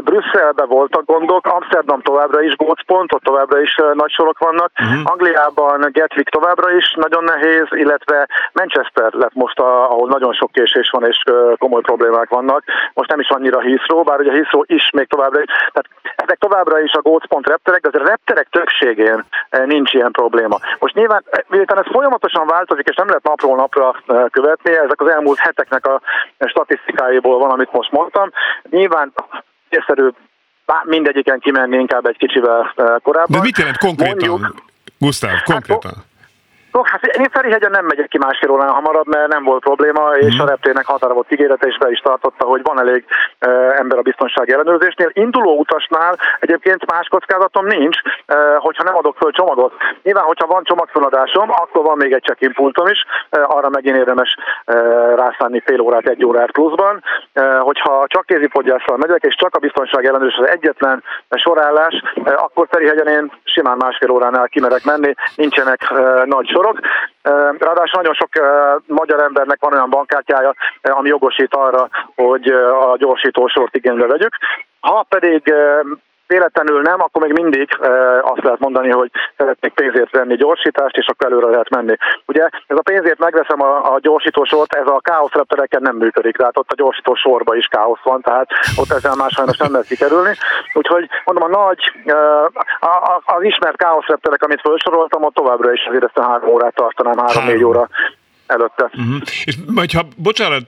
[0.04, 5.12] Brüsszelben voltak gondok, Amsterdam továbbra is gócpont, ott továbbra is nagy sorok vannak, uh-huh.
[5.12, 10.90] Angliában Gatwick továbbra is nagyon nehéz, illetve Manchester lett most, a, ahol nagyon sok késés
[10.90, 11.24] van és
[11.58, 12.64] komoly problémák vannak.
[12.94, 16.80] Most nem is annyira Heathrow, bár ugye Heathrow is még továbbra is, tehát ezek továbbra
[16.80, 20.60] is a gócpont repterek, de azért a repterek többségén eh, nincs ilyen probléma.
[20.80, 25.02] Most nyilván, eh, miután ez folyamatosan változik, és nem lehet napról napra eh, követni, ezek
[25.02, 26.02] az elmúlt heteknek a
[26.46, 28.32] statisztikáiból van, amit most mondtam.
[28.70, 29.14] Nyilván
[29.70, 30.10] észszerű
[30.84, 33.40] mindegyiken kimenni inkább egy kicsivel korábban.
[33.40, 34.56] De mit jelent konkrétan, Mondjuk,
[35.00, 35.92] Gusztáv, konkrétan?
[35.96, 36.17] Hát,
[36.72, 40.36] No, hát én Ferihegyen nem megyek ki másfél órán hamarabb, mert nem volt probléma, és
[40.36, 40.40] mm.
[40.40, 43.06] a reptérnek határa volt ígérete, és be is tartotta, hogy van elég
[43.40, 45.10] e, ember a biztonsági ellenőrzésnél.
[45.14, 49.74] Induló utasnál egyébként más kockázatom nincs, e, hogyha nem adok föl csomagot.
[50.04, 54.36] Nyilván, hogyha van csomagfeladásom, akkor van még egy check-in pultom is, e, arra megint érdemes
[54.66, 54.74] e,
[55.16, 57.04] rászánni fél órát, egy órát pluszban.
[57.34, 62.68] E, hogyha csak kézipodgyással megyek, és csak a biztonsági ellenőrzés az egyetlen sorállás, e, akkor
[62.70, 66.80] Ferihegyen én simán másfél óránál kimerek menni, nincsenek e, nagy sorok.
[67.60, 68.30] Ráadásul nagyon sok
[68.86, 72.48] magyar embernek van olyan bankkártyája, ami jogosít arra, hogy
[72.82, 74.36] a gyorsító sort igénybe vegyük.
[74.80, 75.54] Ha pedig
[76.28, 77.70] véletlenül nem, akkor még mindig
[78.22, 81.96] azt lehet mondani, hogy szeretnék pénzért venni gyorsítást, és akkor előre lehet menni.
[82.26, 86.36] Ugye ez a pénzért megveszem a, a gyorsító sort, ez a káosz reptereken nem működik,
[86.36, 89.88] tehát ott a gyorsító sorba is káosz van, tehát ott ezzel már sajnos nem lehet
[89.88, 90.34] kikerülni.
[90.74, 91.92] Úgyhogy mondom, a nagy,
[93.26, 97.18] az ismert káosz repterek, amit felsoroltam, ott továbbra is azért ezt a három órát tartanám,
[97.18, 97.88] három-négy óra
[98.48, 98.84] előtte.
[98.84, 99.22] Uh-huh.
[99.46, 100.64] És majd ha, bocsánat,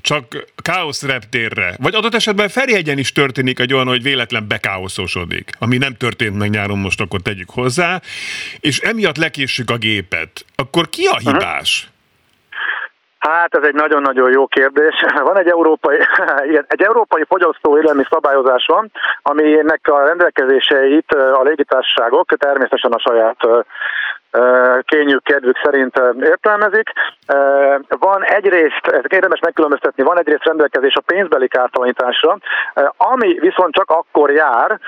[0.00, 0.24] csak
[0.62, 5.96] káosz reptérre, vagy adott esetben Ferihegyen is történik egy olyan, hogy véletlen bekáoszosodik, ami nem
[5.96, 8.00] történt meg nyáron most, akkor tegyük hozzá,
[8.60, 11.82] és emiatt lekéssük a gépet, akkor ki a hibás?
[11.82, 11.92] Uh-huh.
[13.28, 15.04] Hát ez egy nagyon-nagyon jó kérdés.
[15.28, 15.98] Van egy európai,
[16.74, 18.90] egy európai fogyasztó élelmi szabályozás van,
[19.22, 23.36] aminek a rendelkezéseit a légitársaságok természetesen a saját
[24.82, 26.90] kényük, kedvük szerint értelmezik.
[27.98, 32.38] Van egyrészt, ez érdemes megkülönböztetni, van egyrészt rendelkezés a pénzbeli kártalanításra,
[32.96, 34.78] ami viszont csak akkor jár,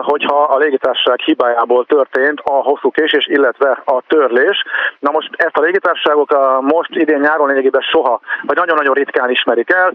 [0.00, 4.64] hogyha a légitársaság hibájából történt a hosszú késés, illetve a törlés.
[4.98, 9.72] Na most ezt a légitársaságok a most idén nyáron lényegében soha, vagy nagyon-nagyon ritkán ismerik
[9.72, 9.92] el.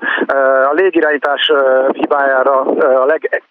[0.69, 1.51] A légirányítás
[1.91, 2.59] hibájára
[3.01, 3.05] a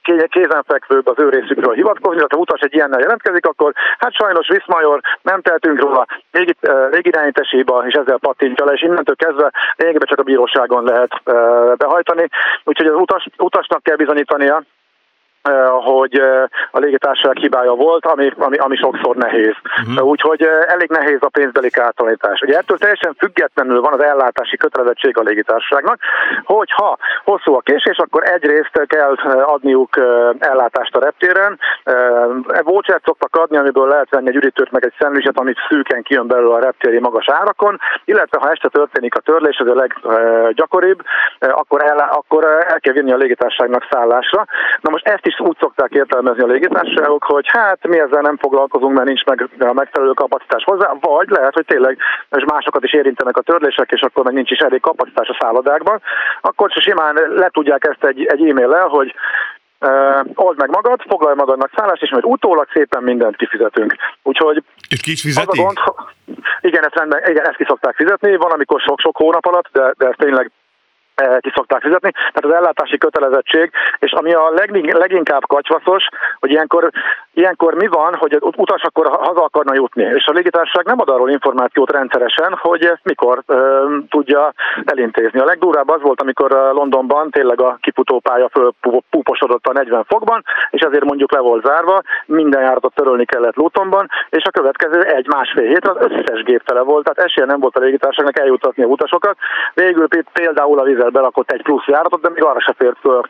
[0.04, 5.40] legkézenfekvőbb az ő részükről hivatkozni, ha utas egy ilyennel jelentkezik, akkor hát sajnos Viszmajor nem
[5.42, 6.54] tehetünk róla, légi,
[6.90, 11.22] légirányítási hiba, és ezzel pattintja le, és innentől kezdve lényegében csak a bíróságon lehet
[11.76, 12.28] behajtani.
[12.64, 14.62] Úgyhogy az utas, utasnak kell bizonyítania,
[15.84, 16.22] hogy
[16.70, 19.54] a légitársaság hibája volt, ami, ami, ami sokszor nehéz.
[19.88, 20.06] Uh-huh.
[20.06, 22.40] Úgyhogy elég nehéz a pénzbeli kártalanítás.
[22.40, 25.98] Ugye ettől teljesen függetlenül van az ellátási kötelezettség a légitársaságnak,
[26.44, 29.96] hogyha hosszú a késés, akkor egyrészt kell adniuk
[30.38, 31.58] ellátást a reptéren.
[32.62, 36.54] Vouchert szoktak adni, amiből lehet venni egy üdítőt, meg egy szendvicset, amit szűken kijön belőle
[36.54, 41.02] a reptéri magas árakon, illetve ha este történik a törlés, ez a leggyakoribb,
[41.38, 44.46] akkor el, akkor el kell vinni a légitársaságnak szállásra.
[44.80, 48.36] Na most ezt is is úgy szokták értelmezni a légitársaságok, hogy hát mi ezzel nem
[48.36, 51.98] foglalkozunk, mert nincs meg a megfelelő kapacitás hozzá, vagy lehet, hogy tényleg
[52.30, 56.02] és másokat is érintenek a törlések, és akkor meg nincs is elég kapacitás a szállodákban,
[56.40, 59.14] akkor se simán le tudják ezt egy, egy e-mail-el, hogy
[59.84, 63.94] Uh, old meg magad, foglalj magadnak szállást, és majd utólag szépen mindent kifizetünk.
[64.22, 65.60] Úgyhogy és ki is fizeti?
[65.60, 65.78] A gond,
[66.60, 70.06] igen, ezt, rendben, igen, ezt ki szokták fizetni, van, amikor sok-sok hónap alatt, de, de
[70.06, 70.50] ez tényleg
[71.40, 76.08] ki szokták fizetni, tehát az ellátási kötelezettség, és ami a leg, leginkább kacsvaszos,
[76.38, 76.90] hogy ilyenkor,
[77.34, 81.08] ilyenkor mi van, hogy az utas akkor haza akarna jutni, és a légitársaság nem ad
[81.08, 84.52] arról információt rendszeresen, hogy ezt mikor ö, tudja
[84.84, 85.40] elintézni.
[85.40, 91.04] A legdurább az volt, amikor Londonban tényleg a kifutópálya fölpúposodott a 40 fokban, és ezért
[91.04, 96.10] mondjuk le volt zárva, minden járatot törölni kellett Lutonban, és a következő egy-másfél hétre az
[96.10, 99.36] összes gép tele volt, tehát esélye nem volt a légitársaságnak eljutatni a utasokat.
[99.74, 103.22] Végül például a vizel belakott egy plusz járatot, de még arra se fért föl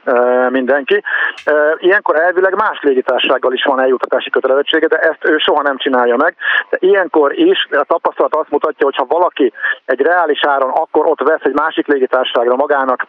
[0.51, 1.03] mindenki.
[1.77, 6.37] Ilyenkor elvileg más légitársággal is van eljutatási kötelezettsége, de ezt ő soha nem csinálja meg.
[6.71, 9.53] De ilyenkor is a tapasztalat azt mutatja, hogy ha valaki
[9.85, 13.07] egy reális áron akkor ott vesz egy másik légitárságra magának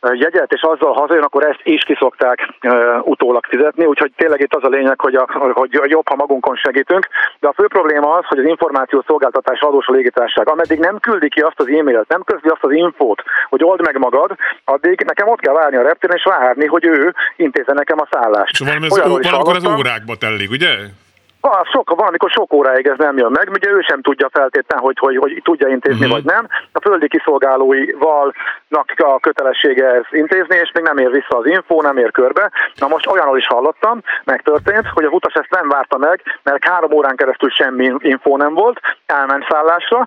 [0.00, 4.64] jegyet, és azzal hazajön, akkor ezt is kiszokták uh, utólag fizetni, úgyhogy tényleg itt az
[4.64, 7.08] a lényeg, hogy, a, hogy jobb, ha magunkon segítünk,
[7.40, 10.48] de a fő probléma az, hogy az információ szolgáltatás adós a légitárság.
[10.48, 13.98] Ameddig nem küldi ki azt az e-mailt, nem közli azt az infót, hogy old meg
[13.98, 14.30] magad,
[14.64, 18.52] addig nekem ott kell várni a reptéren, és várni, hogy ő intézze nekem a szállást.
[18.52, 20.68] És valami az, valamikor az órákba telik, ugye?
[21.72, 25.16] Sok, valamikor sok óráig ez nem jön meg, ugye ő sem tudja feltétlenül, hogy, hogy,
[25.16, 26.12] hogy tudja intézni uh-huh.
[26.12, 26.48] vagy nem.
[26.72, 28.34] A földi kiszolgálóival
[28.96, 32.50] a kötelessége ez intézni, és még nem ér vissza az info, nem ér körbe.
[32.74, 36.92] Na most olyanról is hallottam, megtörtént, hogy a utas ezt nem várta meg, mert három
[36.92, 40.06] órán keresztül semmi info nem volt, elment szállásra,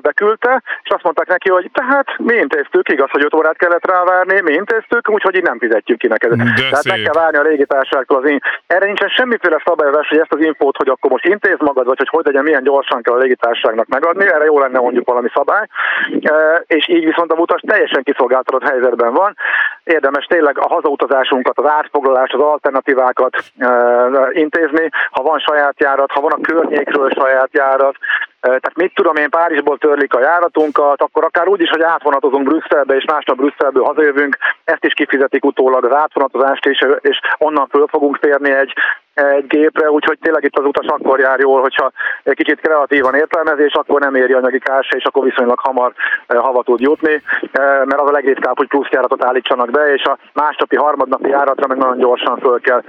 [0.00, 4.40] beküldte, és azt mondták neki, hogy tehát mi intéztük, igaz, hogy 5 órát kellett rávárni,
[4.40, 6.32] mi intéztük, úgyhogy így nem fizetjük ki neked.
[6.32, 6.92] De Tehát szép.
[6.92, 10.76] meg kell várni a légitársaságtól az in- Erre nincsen semmiféle szabályozás, hogy ezt az infót,
[10.76, 14.26] hogy akkor most intéz magad, vagy hogy hogy legyen, milyen gyorsan kell a légitársaságnak megadni,
[14.26, 15.66] erre jó lenne mondjuk valami szabály,
[16.66, 19.36] és így viszont a utas teljesen kiszolgáltatott helyzetben van.
[19.84, 23.36] Érdemes tényleg a hazautazásunkat, az átfoglalást, az alternatívákat
[24.30, 27.96] intézni, ha van saját járat, ha van a környékről saját járat,
[28.44, 32.94] tehát mit tudom én, Párizsból törlik a járatunkat, akkor akár úgy is, hogy átvonatozunk Brüsszelbe,
[32.94, 38.18] és másnap Brüsszelből hazajövünk, ezt is kifizetik utólag az átvonatozást, és, és onnan föl fogunk
[38.18, 38.72] térni egy,
[39.14, 41.90] egy gépre, úgyhogy tényleg itt az utas akkor jár jól, hogyha
[42.22, 45.92] egy kicsit kreatívan értelmezés, akkor nem éri anyagi kárse, és akkor viszonylag hamar
[46.26, 47.22] hava tud jutni,
[47.84, 51.76] mert az a legritkább, hogy plusz járatot állítsanak be, és a másnapi, harmadnapi járatra meg
[51.76, 52.82] nagyon gyorsan föl kell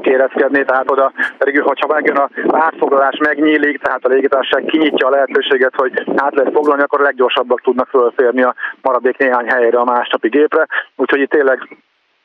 [0.00, 5.74] kérezkedni, tehát oda pedig, hogyha megjön a átfoglalás megnyílik, tehát a légitársaság kinyitja a lehetőséget,
[5.76, 10.28] hogy át lehet foglalni, akkor a leggyorsabbak tudnak fölférni a maradék néhány helyre a másnapi
[10.28, 10.66] gépre.
[10.96, 11.76] Úgyhogy itt tényleg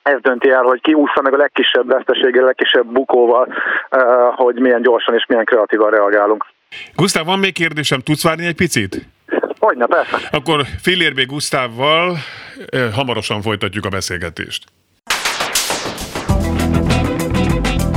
[0.03, 3.53] ez dönti el, hogy ki úszza meg a legkisebb veszteséggel, a legkisebb bukóval,
[4.35, 6.45] hogy milyen gyorsan és milyen kreatívan reagálunk.
[6.95, 9.01] Gusztáv, van még kérdésem, tudsz várni egy picit?
[9.59, 10.17] Hogyne, persze.
[10.31, 12.15] Akkor Fillérbé Gusztávval
[12.95, 14.63] hamarosan folytatjuk a beszélgetést.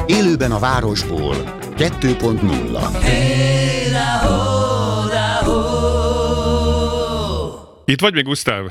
[0.06, 1.34] Élőben a városból
[1.76, 3.59] 2.0
[7.90, 8.64] Itt vagy még, Gusztáv?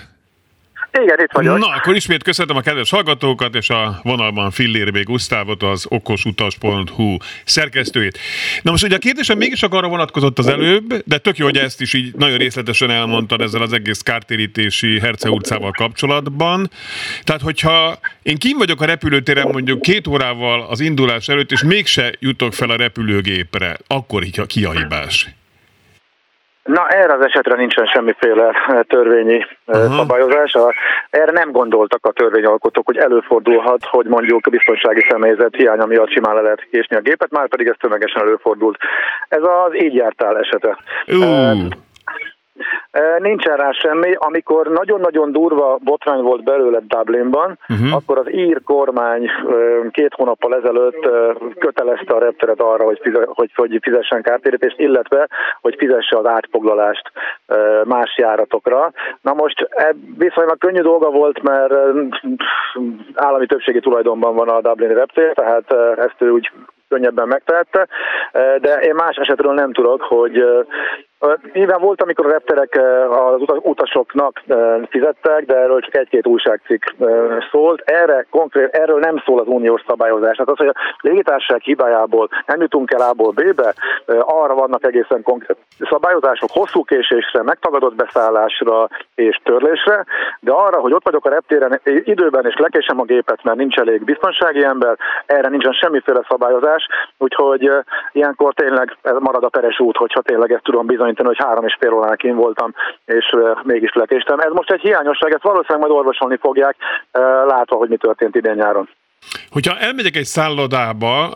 [0.91, 1.57] Igen, itt vagyok.
[1.57, 8.19] Na, akkor ismét köszönöm a kedves hallgatókat, és a vonalban Fillérbé Gusztávot, az okosutas.hu szerkesztőjét.
[8.61, 11.81] Na most ugye a kérdésem mégis arra vonatkozott az előbb, de tök jó, hogy ezt
[11.81, 16.69] is így nagyon részletesen elmondtad ezzel az egész kártérítési Herce utcával kapcsolatban.
[17.23, 22.13] Tehát, hogyha én kim vagyok a repülőtéren mondjuk két órával az indulás előtt, és mégse
[22.19, 25.38] jutok fel a repülőgépre, akkor ki a hibás?
[26.63, 29.95] Na, erre az esetre nincsen semmiféle eh, törvényi uh-huh.
[29.95, 30.55] szabályozás.
[31.09, 36.35] Erre nem gondoltak a törvényalkotók, hogy előfordulhat, hogy mondjuk a biztonsági személyzet hiánya miatt simán
[36.35, 38.77] le lehet késni a gépet, már pedig ez tömegesen előfordult.
[39.27, 40.77] Ez az így jártál esete.
[41.07, 41.67] Uh.
[43.17, 44.13] Nincsen rá semmi.
[44.17, 47.93] Amikor nagyon-nagyon durva botrány volt belőle Dublinban, uh-huh.
[47.95, 49.31] akkor az ír kormány
[49.91, 51.09] két hónappal ezelőtt
[51.59, 55.27] kötelezte a repteret arra, hogy, fize, hogy, hogy fizessen kártérítést, illetve
[55.61, 57.11] hogy fizesse az átfoglalást
[57.83, 58.91] más járatokra.
[59.21, 61.73] Na most e viszonylag könnyű dolga volt, mert
[63.13, 66.51] állami többségi tulajdonban van a Dublini reptér, tehát ezt ő úgy
[66.89, 67.87] könnyebben megtehette,
[68.61, 70.43] de én más esetről nem tudok, hogy
[71.53, 72.79] Nyilván volt, amikor a repterek
[73.09, 74.41] az utasoknak
[74.89, 76.83] fizettek, de erről csak egy-két újságcikk
[77.51, 77.81] szólt.
[77.85, 80.35] Erre konkrét, erről nem szól az uniós szabályozás.
[80.35, 83.73] Tehát az, hogy a légitársaság hibájából nem jutunk el A-ból B-be,
[84.19, 85.57] arra vannak egészen konkrét
[85.89, 90.05] szabályozások hosszú késésre, megtagadott beszállásra és törlésre,
[90.39, 94.03] de arra, hogy ott vagyok a reptéren időben és lekésem a gépet, mert nincs elég
[94.03, 97.71] biztonsági ember, erre nincsen semmiféle szabályozás, úgyhogy
[98.11, 101.65] ilyenkor tényleg ez marad a peres út, hogyha tényleg ezt tudom bizony bizonyítani, hogy három
[101.65, 102.73] és fél órán én voltam,
[103.05, 103.25] és
[103.63, 104.39] mégis lekéstem.
[104.39, 106.75] Ez most egy hiányosság, ezt valószínűleg majd orvosolni fogják,
[107.47, 108.89] látva, hogy mi történt idén nyáron.
[109.49, 111.33] Hogyha elmegyek egy szállodába,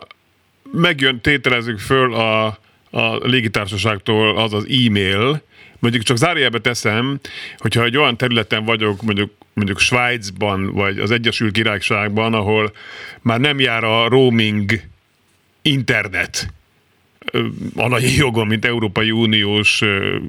[0.72, 2.46] megjön, tételezzük föl a,
[2.90, 5.42] a légitársaságtól az az e-mail,
[5.78, 7.18] mondjuk csak zárójelbe teszem,
[7.58, 12.72] hogyha egy olyan területen vagyok, mondjuk mondjuk Svájcban, vagy az Egyesült Királyságban, ahol
[13.22, 14.72] már nem jár a roaming
[15.62, 16.46] internet,
[17.76, 19.82] anyai jogom, mint Európai Uniós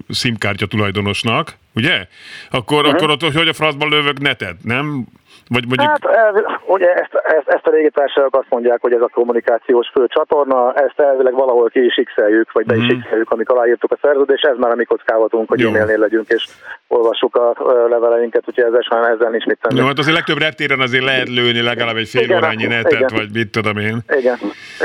[0.10, 2.08] szimkártya tulajdonosnak, ugye?
[2.50, 2.96] Akkor, uh-huh.
[2.96, 5.06] akkor ott hogy a francban lövök netet, nem?
[5.50, 5.90] Vagy mondjuk...
[5.90, 10.74] Hát ugye ezt, ezt, ezt a légitársaságok azt mondják, hogy ez a kommunikációs fő csatorna,
[10.74, 12.12] ezt elvileg valahol ki is x
[12.52, 13.00] vagy be is mm.
[13.00, 16.48] x amikor aláírtuk a szerződést, ez már a mi kockávatunk, hogy e-mailnél legyünk és
[16.88, 17.54] olvassuk a
[17.90, 19.80] leveleinket, úgyhogy ezzel, ezzel nincs mit tenni.
[19.80, 23.10] Jó, hát azért legtöbb reptéren azért lehet lőni legalább egy fél igen, órányi netet, igen.
[23.14, 23.98] vagy mit tudom én.
[24.08, 24.38] Igen,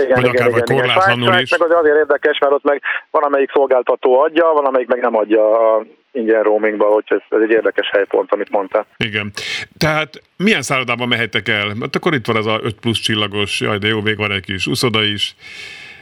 [0.02, 1.58] igen, vagy akár igen, vagy korlátlanul is.
[1.58, 5.74] Meg azért érdekes, mert ott meg van, amelyik szolgáltató adja, van, amelyik meg nem adja
[5.74, 8.86] a ingyen roamingba, hogy ez, ez egy érdekes helypont, amit mondta.
[8.96, 9.32] Igen.
[9.78, 11.74] Tehát milyen szállodában mehetek el?
[11.74, 14.44] Mert akkor itt van ez a 5 plusz csillagos, jaj, de jó, még van egy
[14.44, 15.34] kis uszoda is.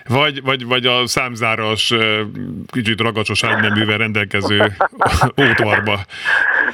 [0.08, 1.94] Vagy, vagy, vagy a számzáras,
[2.66, 4.58] kicsit ragacsos ágyneművel rendelkező
[5.48, 5.98] ótvarba.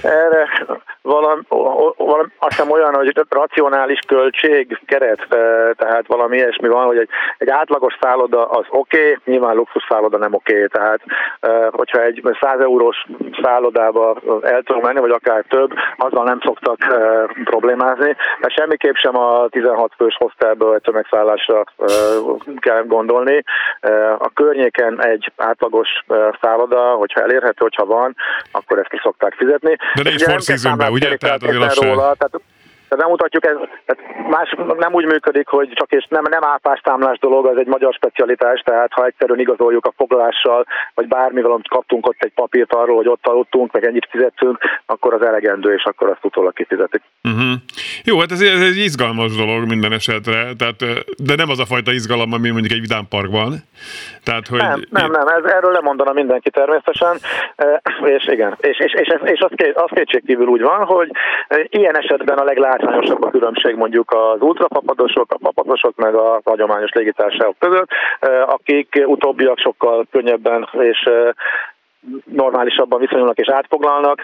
[0.03, 0.49] Erre
[1.05, 1.43] valami,
[1.97, 5.27] valami, azt hiszem olyan, hogy racionális költség keret,
[5.77, 10.19] tehát valami ilyesmi van, hogy egy, egy átlagos szálloda az oké, okay, nyilván luxus szálloda
[10.19, 11.01] nem oké, okay, tehát
[11.71, 13.07] hogyha egy 100 eurós
[13.43, 16.79] szállodába el tudom menni, vagy akár több, azzal nem szoktak
[17.45, 21.65] problémázni, de semmiképp sem a 16 fős hostelből egy tömegszállásra
[22.59, 23.45] kell gondolni.
[24.19, 25.89] A környéken egy átlagos
[26.41, 28.17] szálloda, hogyha elérhető, hogyha van,
[28.53, 29.77] akkor ezt ki szokták fizetni.
[29.95, 31.17] De nincs forszízőben, ugye?
[31.17, 32.41] Tehát azért róla, tehát
[32.95, 37.19] tehát nem mutatjuk, ez, tehát más nem úgy működik, hogy csak és nem, nem áfástámlás
[37.19, 42.07] dolog, az egy magyar specialitás, tehát ha egyszerűen igazoljuk a foglalással, vagy bármivel, amit kaptunk
[42.07, 46.09] ott egy papírt arról, hogy ott aludtunk, meg ennyit fizettünk, akkor az elegendő, és akkor
[46.09, 47.03] azt utólag kifizetik.
[47.23, 47.53] Uh-huh.
[48.05, 50.77] Jó, hát ez, ez egy izgalmas dolog minden esetre, tehát,
[51.23, 53.53] de nem az a fajta izgalom, ami mondjuk egy vidámparkban.
[54.25, 54.59] Tehát, hogy...
[54.59, 57.17] Nem, nem, nem, ez, erről lemondana mindenki természetesen,
[58.05, 61.11] és igen, és, és, és, és az, az kétségkívül úgy van, hogy
[61.69, 66.91] ilyen esetben a leglát látványosabb a különbség mondjuk az ultrapapadosok, a papadosok meg a hagyományos
[66.93, 67.89] légitársaságok között,
[68.47, 71.11] akik utóbbiak sokkal könnyebben és
[72.25, 74.23] normálisabban viszonyulnak és átfoglalnak,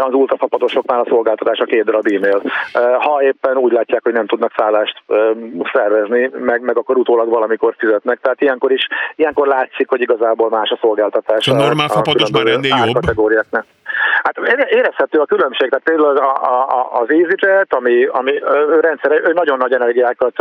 [0.00, 2.42] az ultrafapadosoknál a szolgáltatás a két darab e-mail.
[2.98, 5.02] Ha éppen úgy látják, hogy nem tudnak szállást
[5.72, 8.20] szervezni, meg, meg akkor utólag valamikor fizetnek.
[8.20, 11.48] Tehát ilyenkor is, ilyenkor látszik, hogy igazából más a szolgáltatás.
[11.48, 13.00] A normál fapados már ennél jobb?
[14.22, 16.16] Hát érezhető a különbség, tehát például
[16.90, 20.34] az, EasyJet, ami, ami ő rendszer, ő nagyon nagy energiákat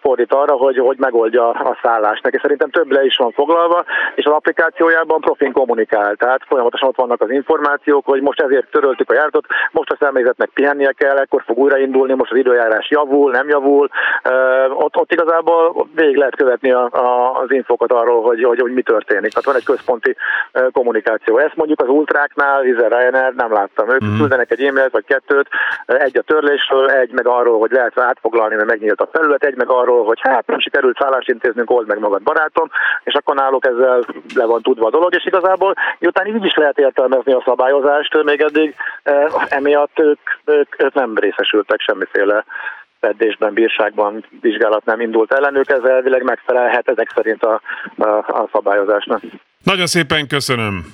[0.00, 2.22] fordít arra, hogy, hogy megoldja a szállást.
[2.22, 3.84] Neki szerintem több le is van foglalva,
[4.14, 6.14] és az applikációjában profin kommunikál.
[6.14, 10.50] Tehát folyamatosan ott vannak az információk, hogy most ezért töröltük a járatot, most a személyzetnek
[10.54, 13.88] pihennie kell, ekkor fog újraindulni, most az időjárás javul, nem javul.
[14.68, 18.82] Ott, ott igazából végig lehet követni a, a, az infokat arról, hogy, hogy, hogy mi
[18.82, 19.30] történik.
[19.30, 20.16] Tehát van egy központi
[20.72, 21.38] kommunikáció.
[21.38, 23.90] Ezt mondjuk az ultráknál Ryanair, Vizer Ryanair, nem láttam.
[23.90, 24.16] Ők mm.
[24.16, 25.48] küldenek egy e-mailt vagy kettőt,
[25.86, 29.70] egy a törlésről, egy meg arról, hogy lehet átfoglalni, mert megnyílt a felület, egy meg
[29.70, 32.70] arról, hogy hát nem sikerült szállást intéznünk, old meg magad barátom,
[33.04, 36.78] és akkor náluk ezzel le van tudva a dolog, és igazából miután így is lehet
[36.78, 38.74] értelmezni a szabályozást, még eddig
[39.48, 42.44] emiatt ők, ők, ők nem részesültek semmiféle
[43.00, 47.60] feddésben, bírságban vizsgálat nem indult ellenük, ez elvileg megfelelhet ezek szerint a,
[47.96, 49.20] a, a szabályozásnak.
[49.64, 50.84] Nagyon szépen köszönöm.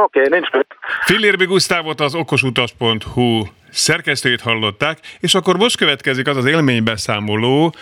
[0.00, 0.66] Oké, okay, nincs mit.
[1.04, 7.74] Fillérbi Gusztávot az okosutas.hu szerkesztőjét hallották, és akkor most következik az az élménybeszámoló,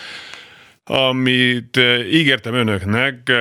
[0.83, 3.31] amit eh, ígértem önöknek,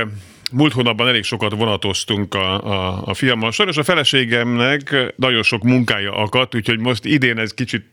[0.52, 3.50] Múlt hónapban elég sokat vonatoztunk a, a, a fiammal.
[3.50, 7.84] Sajnos a feleségemnek nagyon sok munkája akadt, úgyhogy most idén ez kicsit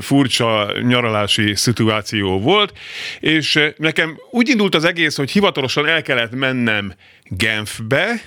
[0.00, 2.78] furcsa nyaralási szituáció volt,
[3.20, 8.20] és nekem úgy indult az egész, hogy hivatalosan el kellett mennem Genfbe,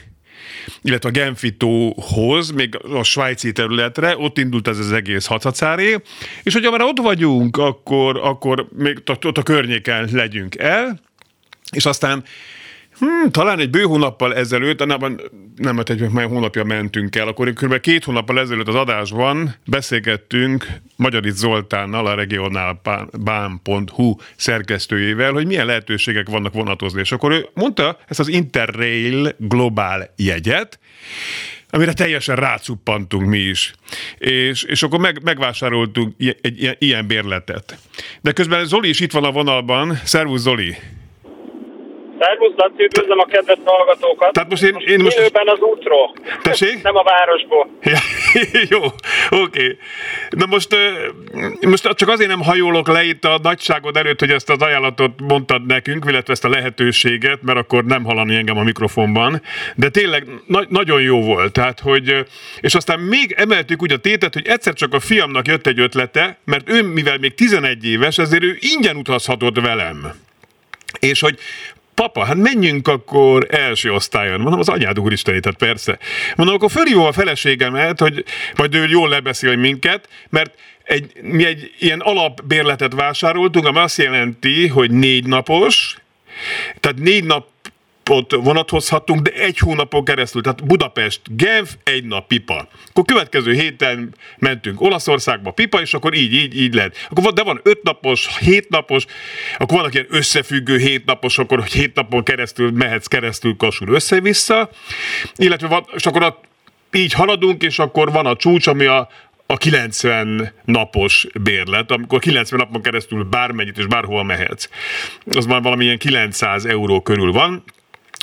[0.81, 6.01] illetve a Genfitóhoz, még a svájci területre, ott indult ez az egész hatacáré,
[6.43, 10.99] és hogyha már ott vagyunk, akkor, akkor még ott a környéken legyünk el,
[11.71, 12.23] és aztán
[12.99, 15.17] Hmm, talán egy bő hónappal ezelőtt, nem,
[15.55, 17.79] nem hát egy már hónapja mentünk el, akkor kb.
[17.79, 26.53] két hónappal ezelőtt az adásban beszélgettünk Magyarit Zoltánnal, a regionálbán.hu szerkesztőjével, hogy milyen lehetőségek vannak
[26.53, 26.99] vonatozni.
[26.99, 30.79] És akkor ő mondta ezt az Interrail globál jegyet,
[31.69, 33.73] amire teljesen rácuppantunk mi is.
[34.17, 37.77] És, és akkor meg, megvásároltunk egy ilyen, ilyen bérletet.
[38.21, 39.99] De közben Zoli is itt van a vonalban.
[40.03, 40.75] Szervusz Zoli!
[42.25, 44.31] Szervusz, Laci, üdvözlöm a kedves hallgatókat.
[44.31, 45.17] Tehát most én, én most...
[45.17, 46.13] Élőben az útról.
[46.41, 46.83] Tessék?
[46.83, 47.69] Nem a városból.
[47.81, 47.97] Ja,
[48.73, 49.41] jó, oké.
[49.41, 49.77] Okay.
[50.29, 50.75] Na most,
[51.61, 55.65] most csak azért nem hajolok le itt a nagyságod előtt, hogy ezt az ajánlatot mondtad
[55.65, 59.41] nekünk, illetve ezt a lehetőséget, mert akkor nem hallani engem a mikrofonban,
[59.75, 61.53] de tényleg na- nagyon jó volt.
[61.53, 62.25] Tehát, hogy,
[62.61, 66.37] és aztán még emeltük úgy a tétet, hogy egyszer csak a fiamnak jött egy ötlete,
[66.45, 70.23] mert ő, mivel még 11 éves, ezért ő ingyen utazhatott velem.
[70.99, 71.39] És hogy
[71.95, 74.39] papa, hát menjünk akkor első osztályon.
[74.39, 75.97] Mondom, az anyád úristeni, tehát persze.
[76.35, 78.23] Mondom, akkor fölhívom a feleségemet, hogy
[78.55, 80.53] majd ő jól lebeszél minket, mert
[80.83, 85.97] egy, mi egy ilyen alapbérletet vásároltunk, ami azt jelenti, hogy négy napos,
[86.79, 87.47] tehát négy nap
[88.05, 92.67] napot vonathozhatunk, de egy hónapon keresztül, tehát Budapest, Genf, egy nap pipa.
[92.89, 97.07] Akkor következő héten mentünk Olaszországba pipa, és akkor így, így, így lehet.
[97.09, 99.05] Akkor van, de van öt napos, hét napos,
[99.57, 104.69] akkor vannak ilyen összefüggő hét napos, akkor hogy hét napon keresztül mehetsz keresztül Kasul össze-vissza,
[105.35, 106.39] illetve van, és akkor a,
[106.91, 109.09] így haladunk, és akkor van a csúcs, ami a,
[109.45, 114.69] a 90 napos bérlet, amikor 90 napon keresztül bármennyit és bárhol mehetsz.
[115.31, 117.63] Az már valamilyen 900 euró körül van,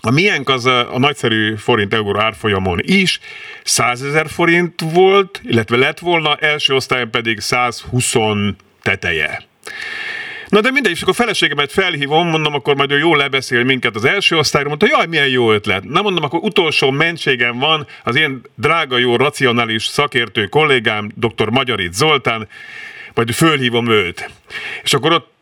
[0.02, 3.20] A miénk az a, a nagyszerű forint-euró árfolyamon is
[3.64, 8.14] 100 ezer forint volt, illetve lett volna, első osztályon pedig 120
[8.82, 9.50] teteje.
[10.52, 14.04] Na de mindegy, és akkor feleségemet felhívom, mondom, akkor majd ő jól lebeszél minket az
[14.04, 15.84] első osztályra, mondta, jaj, milyen jó ötlet.
[15.84, 21.48] Na mondom, akkor utolsó mentségem van, az ilyen drága, jó, racionális szakértő kollégám, dr.
[21.48, 22.48] Magyarit Zoltán,
[23.14, 24.30] majd fölhívom őt.
[24.82, 25.41] És akkor ott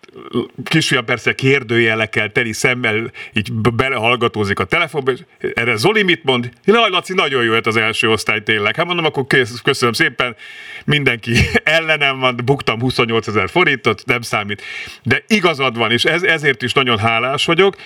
[0.65, 5.21] kisfiam persze kérdőjelekkel, teli szemmel így belehallgatózik a telefonba, és
[5.55, 6.51] erre Zoli mit mond?
[6.65, 8.77] Jaj, Laci, nagyon jó az első osztály tényleg.
[8.77, 9.25] Hát mondom, akkor
[9.63, 10.37] köszönöm szépen,
[10.85, 14.63] mindenki ellenem van, buktam 28 ezer forintot, nem számít.
[15.03, 17.77] De igazad van, és ez, ezért is nagyon hálás vagyok,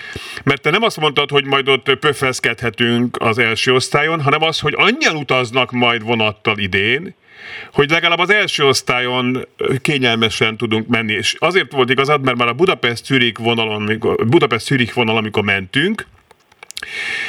[0.43, 4.73] mert te nem azt mondtad, hogy majd ott pöfeszkedhetünk az első osztályon, hanem az, hogy
[4.77, 7.15] annyian utaznak majd vonattal idén,
[7.73, 9.47] hogy legalább az első osztályon
[9.81, 11.13] kényelmesen tudunk menni.
[11.13, 16.05] És azért volt igazad, mert már a Budapest-Zürich vonalon, Budapest-Zürich vonal, amikor mentünk,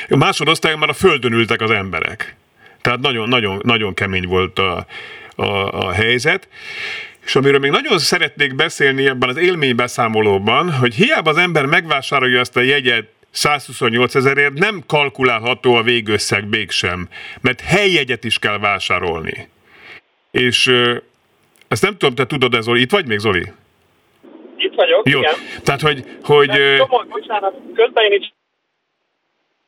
[0.09, 2.37] a másodosztályon már a földön ültek az emberek.
[2.81, 4.87] Tehát nagyon, nagyon, nagyon kemény volt a,
[5.37, 5.45] a,
[5.87, 6.49] a helyzet.
[7.25, 12.57] És amiről még nagyon szeretnék beszélni ebben az élménybeszámolóban, hogy hiába az ember megvásárolja ezt
[12.57, 17.09] a jegyet 128 ezerért, nem kalkulálható a végösszeg mégsem,
[17.41, 19.49] mert helyjegyet is kell vásárolni.
[20.41, 20.67] És
[21.69, 22.81] ezt nem tudom, te tudod ez, Zoli?
[22.81, 23.53] Itt vagy még, Zoli?
[24.57, 25.19] Itt vagyok, Jó.
[25.19, 25.35] igen.
[25.63, 26.05] Tehát, hogy...
[26.23, 28.33] hogy tudom, bocsánat, közben én is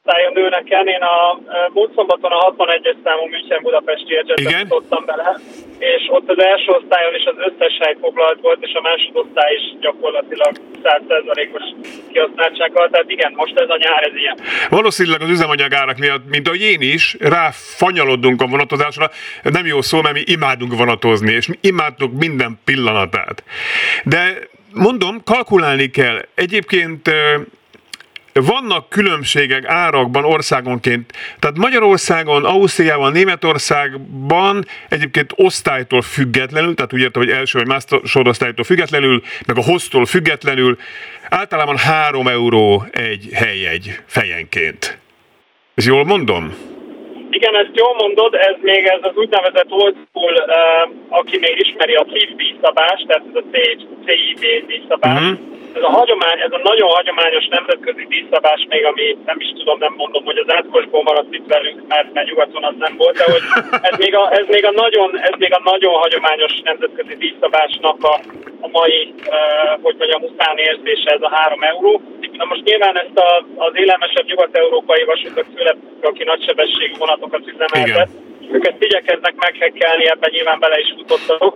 [0.09, 0.87] osztályon nőnek el.
[0.87, 1.39] Én a
[1.73, 4.59] múlt szombaton a 61-es számú München Budapesti Igen?
[4.59, 5.39] jutottam bele,
[5.79, 9.63] és ott az első osztályon is az összes hely foglalt volt, és a másodosztály is
[9.81, 10.53] gyakorlatilag
[10.83, 11.63] 100%-os
[12.13, 12.89] kihasználtsággal.
[12.91, 14.39] Tehát igen, most ez a nyár, ez ilyen.
[14.69, 19.11] Valószínűleg az üzemanyagárak miatt, mint ahogy én is, ráfanyalodunk a vonatozásra.
[19.43, 23.45] Nem jó szó, mert mi imádunk vonatozni, és mi imádunk minden pillanatát.
[24.05, 24.39] De
[24.75, 26.19] mondom, kalkulálni kell.
[26.35, 27.11] Egyébként
[28.41, 31.13] vannak különbségek árakban országonként.
[31.39, 39.23] Tehát Magyarországon, Ausztriában, Németországban egyébként osztálytól függetlenül, tehát úgy értem, hogy első vagy másodosztálytól függetlenül,
[39.47, 40.77] meg a hoztól függetlenül,
[41.31, 44.99] általában 3 euró egy helyjegy fejenként.
[45.75, 46.55] Ez jól mondom?
[47.31, 51.95] Igen, ezt jól mondod, ez még ez az úgynevezett old school, uh, aki még ismeri
[51.95, 53.45] a CIV díjszabást, tehát ez a
[54.05, 55.21] CIV díjszabás.
[55.21, 59.79] Uh-huh ez a hagyomány, ez a nagyon hagyományos nemzetközi díszabás még, ami nem is tudom,
[59.79, 63.25] nem mondom, hogy az átkosból maradt itt velünk, mert, mert nyugaton az nem volt, de
[63.33, 63.45] hogy
[63.89, 68.15] ez még a, ez még a, nagyon, ez még a nagyon hagyományos nemzetközi díszabásnak a,
[68.67, 72.01] a mai, uh, hogy mondjam, utánérzése ez a három euró.
[72.33, 78.09] Na most nyilván ezt a, az élelmesebb nyugat-európai vasutak, főleg aki nagysebességű vonatokat üzemeltet,
[78.53, 81.55] őket igyekeznek meghekkelni, ebben nyilván bele is futottak.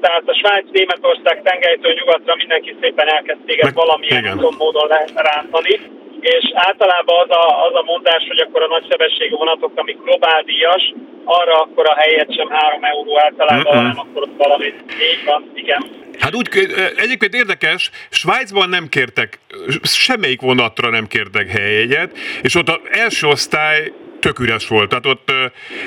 [0.00, 4.54] Tehát a Svájc, Németország tengelytől nyugatra mindenki szépen elkezd téged valamilyen Igen.
[4.58, 5.80] módon rántani.
[6.20, 10.94] És általában az a, az a mondás, hogy akkor a nagysebességű vonatok, ami globál díjas,
[11.24, 15.84] arra akkor a helyet sem 3 euró általában, hanem akkor ott valami így van, igen.
[16.18, 16.48] Hát úgy,
[16.96, 19.38] egyébként érdekes, Svájcban nem kértek,
[19.82, 24.88] semmelyik vonatra nem kértek helyjegyet, és ott az első osztály tök üres volt.
[24.88, 25.32] Tehát ott,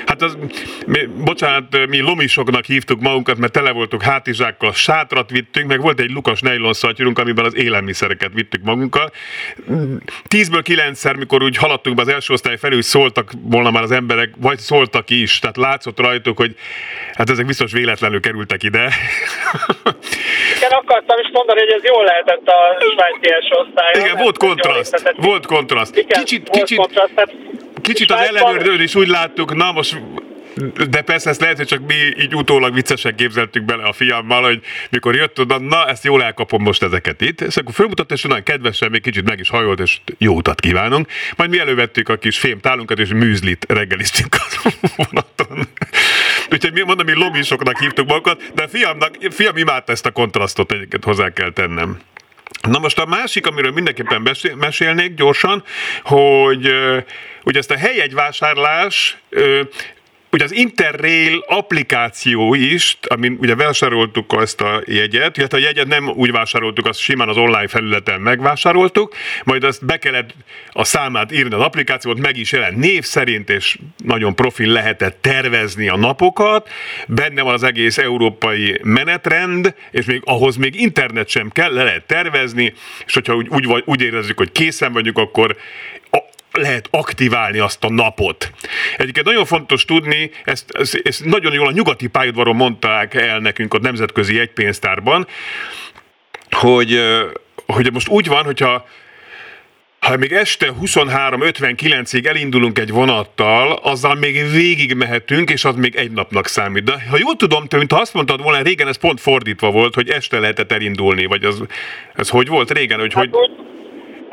[0.06, 0.36] hát az,
[0.86, 6.10] mi, bocsánat, mi lomisoknak hívtuk magunkat, mert tele voltunk hátizsákkal, sátrat vittünk, meg volt egy
[6.10, 9.10] lukas nejlon szatyrunk, amiben az élelmiszereket vittük magunkkal.
[10.28, 14.30] Tízből kilencszer, mikor úgy haladtunk be az első osztály felül, szóltak volna már az emberek,
[14.36, 16.56] vagy szóltak is, tehát látszott rajtuk, hogy
[17.14, 18.82] hát ezek biztos véletlenül kerültek ide.
[20.56, 23.92] Igen, akartam is mondani, hogy ez jól lehetett a svájci első osztály.
[24.04, 25.96] Igen, volt kontraszt, volt kontraszt.
[25.96, 27.32] Igen, kicsit, volt kicsit, kontraszt, tehát
[27.84, 30.00] Kicsit az ellenőrzőn is úgy láttuk, na most
[30.88, 34.60] de persze ezt lehet, hogy csak mi így utólag viccesen képzeltük bele a fiammal, hogy
[34.90, 38.42] mikor jött oda, na ezt jól elkapom most ezeket itt, és akkor fölmutatta, és nagyon
[38.42, 41.08] kedvesen még kicsit meg is hajolt, és jó utat kívánunk.
[41.36, 45.68] Majd mi elővettük a kis fémtálunkat, és műzlit reggeliztünk a vonaton.
[46.50, 50.72] Úgyhogy mi mondom, mi lomisoknak hívtuk magukat, de a fiamnak, fiam imádta ezt a kontrasztot
[50.72, 51.98] egyébként hozzá kell tennem.
[52.62, 55.64] Na most a másik, amiről mindenképpen mesélnék gyorsan,
[56.02, 56.74] hogy
[57.44, 59.18] ugye ezt a helyegyvásárlás
[60.34, 66.08] Ugye az Interrail applikáció is, amin ugye vásároltuk ezt a jegyet, illetve a jegyet nem
[66.08, 69.14] úgy vásároltuk, azt simán az online felületen megvásároltuk,
[69.44, 70.34] majd azt be kellett
[70.72, 75.88] a számát írni az applikációt, meg is jelent név szerint, és nagyon profil lehetett tervezni
[75.88, 76.68] a napokat,
[77.08, 82.06] benne van az egész európai menetrend, és még ahhoz még internet sem kell, le lehet
[82.06, 82.72] tervezni,
[83.06, 85.56] és hogyha úgy, úgy, úgy érezzük, hogy készen vagyunk, akkor
[86.58, 88.50] lehet aktiválni azt a napot.
[88.96, 93.74] Egyébként nagyon fontos tudni, ezt, ezt, ezt nagyon jól a nyugati pályadvaron mondták el nekünk
[93.74, 95.26] a nemzetközi egypénztárban,
[96.50, 97.00] hogy,
[97.66, 98.86] hogy most úgy van, hogyha
[100.04, 106.10] ha még este 23.59-ig elindulunk egy vonattal, azzal még végig mehetünk, és az még egy
[106.10, 106.84] napnak számít.
[106.84, 109.94] De ha jól tudom, te, mint ha azt mondtad volna, régen ez pont fordítva volt,
[109.94, 111.62] hogy este lehetett elindulni, vagy az,
[112.14, 112.98] ez hogy volt régen?
[112.98, 113.34] Hogy, hát, hogy...
[113.34, 113.73] Úgy,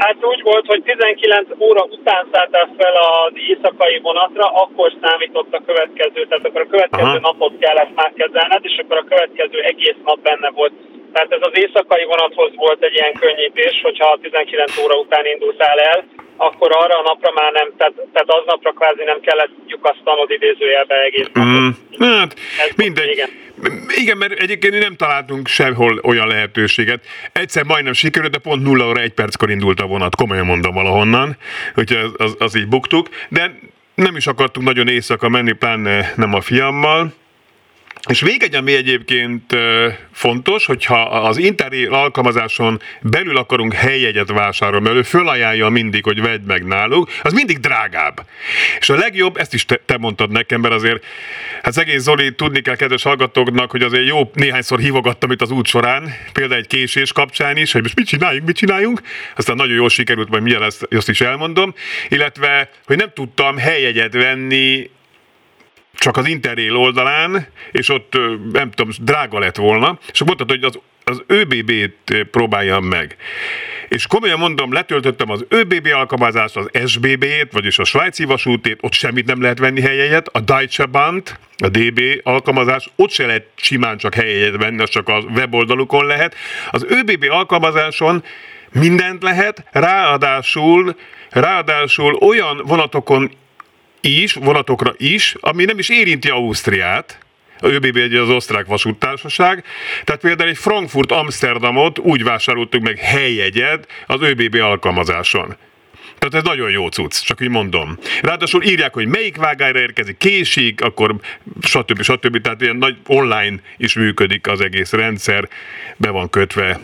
[0.04, 5.62] hát úgy volt, hogy 19 óra után szálltál fel az éjszakai vonatra, akkor számított a
[5.66, 7.28] következő, tehát akkor a következő Aha.
[7.28, 10.74] napot kellett már kezelned, és akkor a következő egész nap benne volt
[11.14, 16.06] tehát ez az éjszakai vonathoz volt egy ilyen könnyítés, hogyha 19 óra után indultál el,
[16.38, 21.30] akkor arra a napra már nem, tehát, tehát aznapra kvázi nem kellett lyukasztanod idézőjelbe egész
[21.40, 23.12] Mm, hát, Ez mindegy.
[23.12, 23.30] Igen.
[23.88, 27.06] Igen, mert egyébként nem találtunk sehol olyan lehetőséget.
[27.32, 31.38] Egyszer majdnem sikerült, de pont 0 óra egy perckor indult a vonat, komolyan mondom valahonnan,
[31.74, 33.60] hogy az, az, az így buktuk, de
[33.96, 37.14] nem is akartunk nagyon éjszaka menni, pláne nem a fiammal,
[38.10, 39.56] és még egy, ami egyébként
[40.12, 46.42] fontos, hogyha az Interrail alkalmazáson belül akarunk helyjegyet vásárolni, mert ő fölajánlja mindig, hogy vedd
[46.42, 48.26] meg náluk, az mindig drágább.
[48.80, 51.06] És a legjobb, ezt is te, te mondtad nekem, mert azért,
[51.62, 55.68] hát egész Zoli, tudni kell kedves hallgatóknak, hogy azért jó néhányszor hívogattam itt az út
[55.68, 59.02] során, például egy késés kapcsán is, hogy most mit csináljunk, mit csináljunk,
[59.36, 61.74] aztán nagyon jól sikerült, majd milyen ezt, azt is elmondom,
[62.10, 64.90] illetve, hogy nem tudtam helyjegyet venni
[65.94, 68.18] csak az Interrail oldalán, és ott
[68.52, 73.16] nem tudom, drága lett volna, és mondtad, hogy az, az ÖBB-t próbáljam meg.
[73.88, 79.26] És komolyan mondom, letöltöttem az ÖBB alkalmazást, az SBB-t, vagyis a svájci vasútét, ott semmit
[79.26, 81.24] nem lehet venni helyet, a Deutsche Bahn,
[81.58, 86.36] a DB alkalmazás, ott se lehet simán csak helyet venni, az csak a weboldalukon lehet.
[86.70, 88.24] Az ÖBB alkalmazáson
[88.72, 90.96] mindent lehet, ráadásul,
[91.30, 93.32] ráadásul olyan vonatokon
[94.02, 97.18] is, vonatokra is, ami nem is érinti Ausztriát,
[97.60, 99.64] a ÖBB egy az osztrák vasúttársaság,
[100.04, 105.56] tehát például egy Frankfurt-Amsterdamot úgy vásároltuk meg helyjegyet az ÖBB alkalmazáson.
[106.18, 107.98] Tehát ez nagyon jó cucc, csak így mondom.
[108.22, 111.16] Ráadásul írják, hogy melyik vágányra érkezik, késik, akkor
[111.62, 112.02] stb.
[112.02, 112.42] stb.
[112.42, 115.48] Tehát ilyen nagy online is működik az egész rendszer,
[115.98, 116.80] be van kötve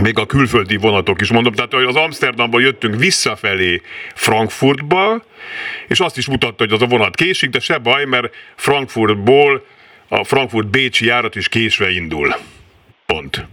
[0.00, 3.80] még a külföldi vonatok is mondom, tehát hogy az Amsterdamból jöttünk visszafelé
[4.14, 5.22] Frankfurtba,
[5.88, 9.64] és azt is mutatta, hogy az a vonat késik, de se baj, mert Frankfurtból
[10.08, 12.34] a Frankfurt-Bécsi járat is késve indul.
[13.06, 13.46] Pont.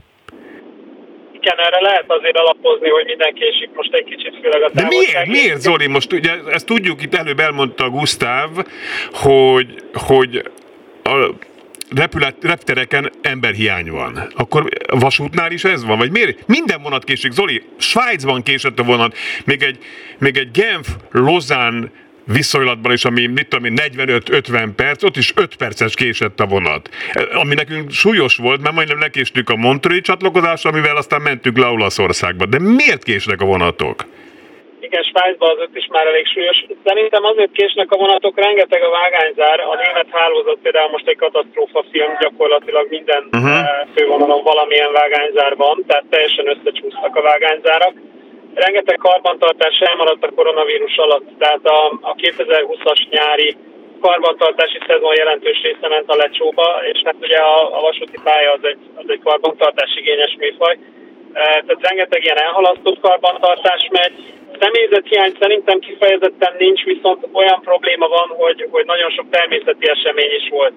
[1.32, 5.28] Igen, erre lehet azért alapozni, hogy minden késik most egy kicsit, főleg a De miért,
[5.28, 5.88] miért Zoli?
[5.88, 8.50] Most ugye ezt tudjuk, itt előbb elmondta Gusztáv,
[9.12, 10.44] hogy, hogy
[11.04, 11.30] a,
[11.96, 14.28] repület, reptereken emberhiány van.
[14.36, 15.98] Akkor vasútnál is ez van?
[15.98, 16.48] Vagy miért?
[16.48, 17.32] Minden vonat késik.
[17.32, 19.18] Zoli, Svájcban késett a vonat.
[19.46, 19.78] Még egy,
[20.18, 21.92] még egy Genf, Lozán
[22.24, 26.90] viszonylatban is, ami mit tudom én, 45-50 perc, ott is 5 perces késett a vonat.
[27.34, 32.46] Ami nekünk súlyos volt, mert majdnem lekéstük a Montreux csatlakozásra, amivel aztán mentünk le Olaszországba.
[32.46, 34.06] De miért késnek a vonatok?
[34.96, 36.58] Igen, Svájcban az is már elég súlyos.
[36.88, 39.60] Szerintem azért késnek a vonatok, rengeteg a vágányzár.
[39.60, 43.58] A német hálózat például most egy katasztrófa film, gyakorlatilag minden uh-huh.
[43.96, 47.94] fővonalon valamilyen vágányzár van, tehát teljesen összecsúsztak a vágányzárak.
[48.54, 53.56] Rengeteg karbantartás elmaradt a koronavírus alatt, tehát a, a 2020-as nyári
[54.02, 58.64] karbantartási szezon jelentős része ment a lecsóba, és hát ugye a, a vasúti pálya az
[58.64, 60.78] egy, az egy karbantartás igényes műfaj.
[61.34, 68.68] Tehát rengeteg ilyen elhalasztott karbantartás megy, Személyzethiány szerintem kifejezetten nincs, viszont olyan probléma van, hogy,
[68.72, 70.74] hogy nagyon sok természeti esemény is volt.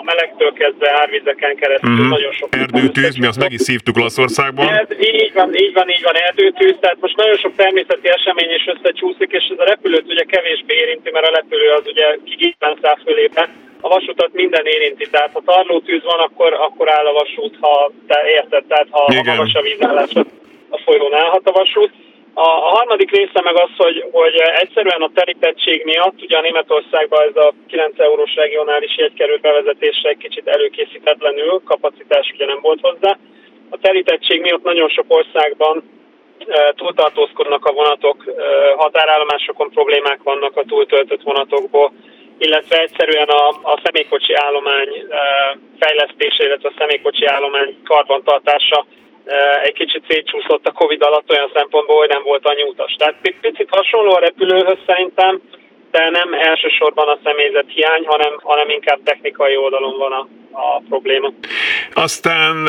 [0.00, 2.08] A melegtől kezdve árvizeken keresztül mm-hmm.
[2.08, 2.48] nagyon sok.
[2.56, 4.68] Erdőtűz, mi azt meg is szívtuk Olaszországban.
[4.68, 8.66] Ez, így van, így van, így van, erdőtűz, tehát most nagyon sok természeti esemény is
[8.74, 12.98] összecsúszik, és ez a repülőt ugye kevésbé érinti, mert a repülő az ugye kigépen száll
[13.04, 13.48] fölében.
[13.80, 18.18] A vasutat minden érinti, tehát ha tarlótűz van, akkor, akkor áll a vasút, ha te
[18.36, 20.10] érted, tehát ha, ha magas a vízállás,
[20.68, 21.92] a folyón állhat a vasút.
[22.34, 27.22] A, a harmadik része meg az, hogy, hogy egyszerűen a terítettség miatt, ugye a Németországban
[27.28, 33.18] ez a 9 eurós regionális jegy került bevezetésre kicsit előkészítetlenül, kapacitás ugye nem volt hozzá.
[33.70, 35.82] A terítettség miatt nagyon sok országban
[36.46, 38.32] e, túltartózkodnak a vonatok, e,
[38.76, 41.92] határállomásokon problémák vannak a túltöltött vonatokból,
[42.38, 45.18] illetve egyszerűen a, a személykocsi állomány e,
[45.78, 48.86] fejlesztése, illetve a személykocsi állomány karbantartása
[49.62, 52.94] egy kicsit szétcsúszott a Covid alatt olyan szempontból, hogy nem volt annyi utas.
[52.98, 55.40] Tehát picit hasonló a repülőhöz szerintem,
[55.90, 61.32] de nem elsősorban a személyzet hiány, hanem, hanem inkább technikai oldalon van a, a probléma.
[61.92, 62.68] Aztán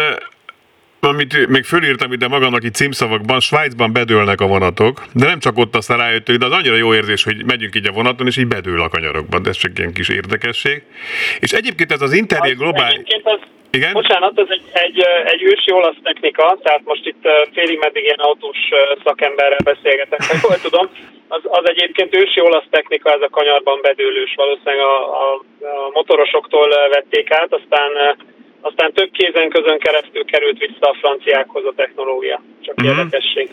[1.03, 5.75] amit még fölírtam ide magamnak itt címszavakban, Svájcban bedőlnek a vonatok, de nem csak ott
[5.75, 8.81] aztán rájöttünk, de az annyira jó érzés, hogy megyünk így a vonaton, és így bedől
[8.81, 10.83] a kanyarokban, de ez csak ilyen kis érdekesség.
[11.39, 13.01] És egyébként ez az Interrail globális...
[13.73, 13.93] Igen?
[13.93, 18.57] Bocsánat, ez egy, egy, egy ősi olasz technika, tehát most itt félig meddig ilyen autós
[19.03, 20.89] szakemberrel beszélgetek, ha jól tudom.
[21.27, 26.69] Az, az egyébként ősi olasz technika, ez a kanyarban bedőlős, valószínűleg a, a, a motorosoktól
[26.89, 27.91] vették át, aztán
[28.61, 32.41] aztán több kézen közön keresztül került vissza a franciákhoz a technológia.
[32.61, 32.97] Csak uh-huh.
[32.97, 33.49] érdekesség.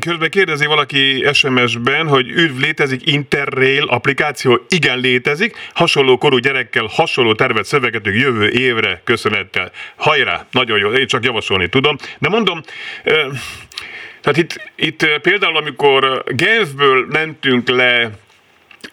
[0.00, 4.60] Közben kérdezi valaki SMS-ben, hogy üdv létezik Interrail applikáció.
[4.68, 5.56] Igen, létezik.
[5.74, 9.70] Hasonló korú gyerekkel hasonló tervet szövegetünk jövő évre köszönettel.
[9.96, 11.96] Hajrá, nagyon jó, én csak javasolni tudom.
[12.18, 12.60] De mondom,
[14.20, 18.10] tehát itt, itt például, amikor Genfből mentünk le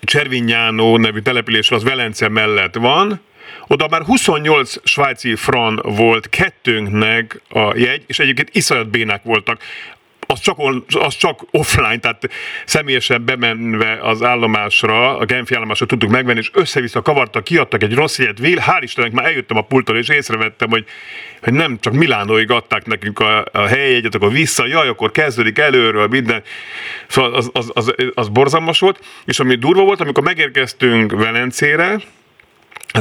[0.02, 3.22] Cservinyánó nevű településre, az Velence mellett van,
[3.68, 9.62] oda már 28 svájci fran volt kettőnknek a jegy, és egyébként iszonyat bénák voltak.
[10.28, 12.30] Az csak, on, az csak offline, tehát
[12.66, 18.20] személyesen bemenve az állomásra, a Genfi állomásra tudtuk megvenni, és össze-vissza kavartak, kiadtak egy rossz
[18.20, 20.86] jegyet, vél, hál' Istennek már eljöttem a pulttól, és észrevettem, hogy,
[21.42, 26.08] hogy nem csak Milánóig adták nekünk a, a helyjegyet, akkor vissza, jaj, akkor kezdődik előről
[26.08, 26.44] minden.
[27.08, 32.00] Szóval az, az, az, az borzalmas volt, és ami durva volt, amikor megérkeztünk Velencére,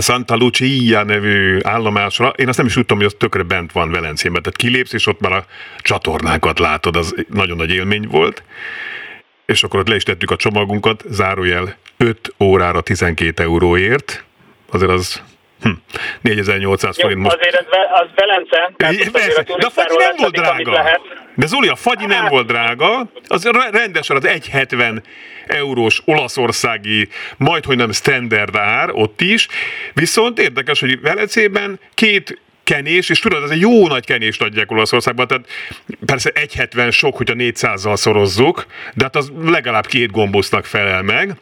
[0.01, 4.43] Santa Lucia nevű állomásra, én azt nem is tudtam, hogy az tökre bent van Velencében,
[4.43, 5.45] tehát kilépsz, és ott már a
[5.79, 8.43] csatornákat látod, az nagyon nagy élmény volt,
[9.47, 14.25] és akkor ott le is tettük a csomagunkat, zárójel 5 órára 12 euróért,
[14.71, 15.23] azért az
[15.63, 15.71] hm,
[16.21, 17.37] 4800 Jó, forint most.
[17.37, 21.01] Azért ez, az Velence, de a fagyi nem volt drága.
[21.35, 25.03] De Zoli, a fagyi nem volt drága, az rendesen az 1,70
[25.47, 29.49] eurós olaszországi, majd hogy nem standard ár ott is,
[29.93, 35.27] viszont érdekes, hogy Velecében két kenés, és tudod, ez egy jó nagy kenést adják Olaszországban,
[35.27, 35.49] tehát
[36.07, 41.37] persze 1,70 sok, hogyha 400-zal szorozzuk, de hát az legalább két gombosznak felel meg,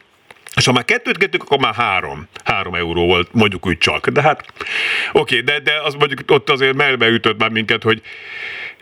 [0.57, 2.29] és ha már kettőt kettők, akkor már három.
[2.45, 4.09] Három euró volt, mondjuk úgy csak.
[4.09, 4.45] De hát,
[5.13, 8.03] oké, de, de az mondjuk ott azért melbe ütött már minket, hogy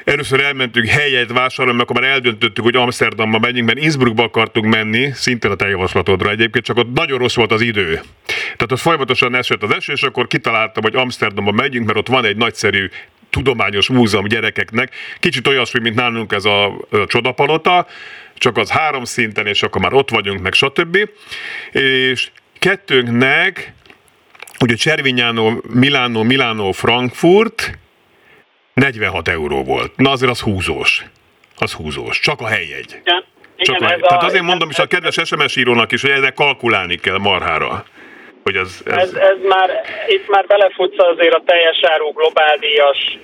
[0.09, 5.51] Először elmentünk helyet vásárolni, akkor már eldöntöttük, hogy Amsterdamba megyünk, mert Innsbruckba akartunk menni, szintén
[5.51, 8.01] a te javaslatodra egyébként, csak ott nagyon rossz volt az idő.
[8.27, 12.25] Tehát ott folyamatosan esett az eső, és akkor kitaláltam, hogy Amsterdamba megyünk, mert ott van
[12.25, 12.89] egy nagyszerű
[13.31, 14.95] tudományos múzeum gyerekeknek.
[15.21, 17.87] Kicsit olyasmi, mint nálunk ez a, a csodapalota,
[18.35, 20.99] csak az három szinten, és akkor már ott vagyunk, meg stb.
[21.73, 23.73] És kettőnknek,
[24.61, 27.79] ugye Cservinyánó, Milánó, Milánó, Frankfurt,
[28.79, 29.97] 46 euró volt.
[29.97, 31.05] Na azért az húzós.
[31.59, 32.21] Az húzós.
[32.21, 32.91] Csak a helyjegy.
[33.05, 33.25] Igen.
[33.57, 36.33] Csak igen, a, ez tehát azért mondom is a kedves SMS írónak is, hogy ezzel
[36.33, 37.85] kalkulálni kell marhára.
[38.43, 38.97] Hogy ez, ez...
[38.97, 39.71] Ez, ez már,
[40.07, 43.19] itt már belefutsz azért a teljes áru globáldíjas,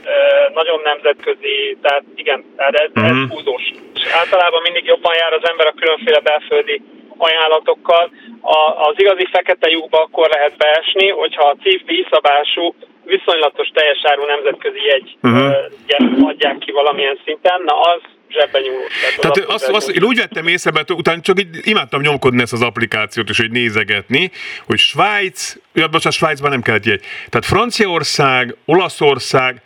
[0.54, 3.22] nagyon nemzetközi, tehát igen, tehát ez, uh-huh.
[3.22, 3.64] ez húzós.
[3.94, 6.82] És általában mindig jobban jár az ember a különféle belföldi
[7.16, 8.10] ajánlatokkal.
[8.40, 12.74] A, az igazi fekete lyukba akkor lehet beesni, hogyha a CIF díjszabású
[13.04, 16.28] viszonylatos teljes áru nemzetközi jegy uh-huh.
[16.28, 18.92] adják ki valamilyen szinten, na az zsebben nyúlós.
[19.00, 22.42] Tehát, Tehát az azt, azt, én úgy vettem észre, mert utána csak így imádtam nyomkodni
[22.42, 24.30] ezt az applikációt, és hogy nézegetni,
[24.66, 27.00] hogy Svájc, ja, bocsánat, Svájcban nem kellett jegy.
[27.28, 29.62] Tehát Franciaország, Olaszország,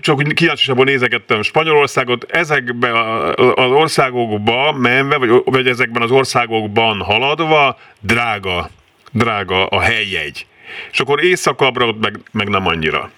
[0.00, 2.94] csak úgy kíváncsiságból nézegettem Spanyolországot, ezekben
[3.54, 8.68] az országokba menve, vagy, vagy ezekben az országokban haladva, drága,
[9.12, 10.46] drága a helyjegy.
[10.92, 13.10] És akkor éjszakabbra meg, meg nem annyira.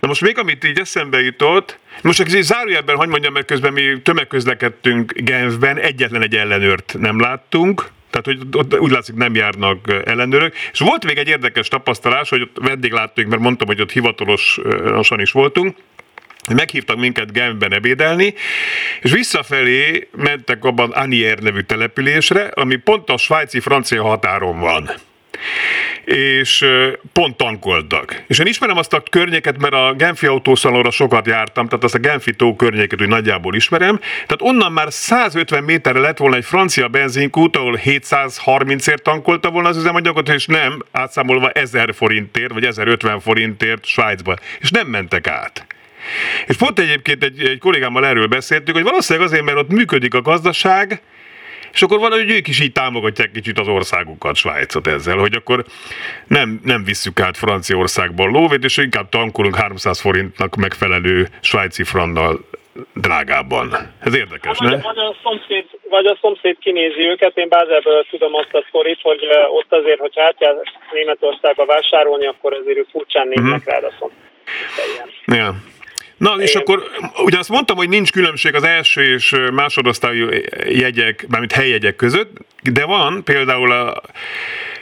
[0.00, 4.00] Na most még amit így eszembe jutott, most csak zárójelben, hogy mondjam, mert közben mi
[4.02, 10.54] tömegközlekedtünk Genfben, egyetlen egy ellenőrt nem láttunk, tehát hogy ott úgy látszik nem járnak ellenőrök.
[10.72, 15.30] És volt még egy érdekes tapasztalás, hogy ott vendéglátóink, mert mondtam, hogy ott hivatalosan is
[15.30, 15.76] voltunk,
[16.54, 18.34] meghívtak minket Genfben ebédelni,
[19.00, 24.90] és visszafelé mentek abban Anier nevű településre, ami pont a svájci-francia határon van
[26.06, 26.64] és
[27.12, 28.24] pont tankoltak.
[28.26, 31.98] És én ismerem azt a környéket, mert a Genfi autószalonra sokat jártam, tehát azt a
[31.98, 33.98] Genfi tó környéket úgy nagyjából ismerem.
[33.98, 39.76] Tehát onnan már 150 méterre lett volna egy francia benzinkút, ahol 730ért tankolta volna az
[39.76, 44.36] üzemanyagot, és nem átszámolva 1000 forintért, vagy 1050 forintért Svájcba.
[44.60, 45.66] És nem mentek át.
[46.46, 50.22] És pont egyébként egy, egy kollégámmal erről beszéltük, hogy valószínűleg azért, mert ott működik a
[50.22, 51.00] gazdaság,
[51.76, 55.64] és akkor valahogy ők is így támogatják kicsit az országukat, Svájcot ezzel, hogy akkor
[56.26, 62.40] nem, nem visszük át Franciaországból lóvét, és inkább tankolunk 300 forintnak megfelelő svájci frannal
[62.94, 63.92] drágábban.
[64.00, 64.70] Ez érdekes, ne?
[64.70, 67.36] Vagy a, szomszéd, vagy a szomszéd kinézi őket.
[67.36, 70.54] Én Bázelből tudom azt a sztorit, hogy ott azért, hogyha átjár
[70.92, 73.72] Németországba vásárolni, akkor azért ők furcsán néznek uh-huh.
[73.72, 74.24] rád a szomszéd.
[75.26, 75.54] Ja.
[76.16, 76.60] Na, és Én...
[76.60, 76.82] akkor
[77.24, 80.28] ugye azt mondtam, hogy nincs különbség az első és másodosztályú
[80.68, 82.30] jegyek, mármint helyjegyek között,
[82.62, 84.02] de van például a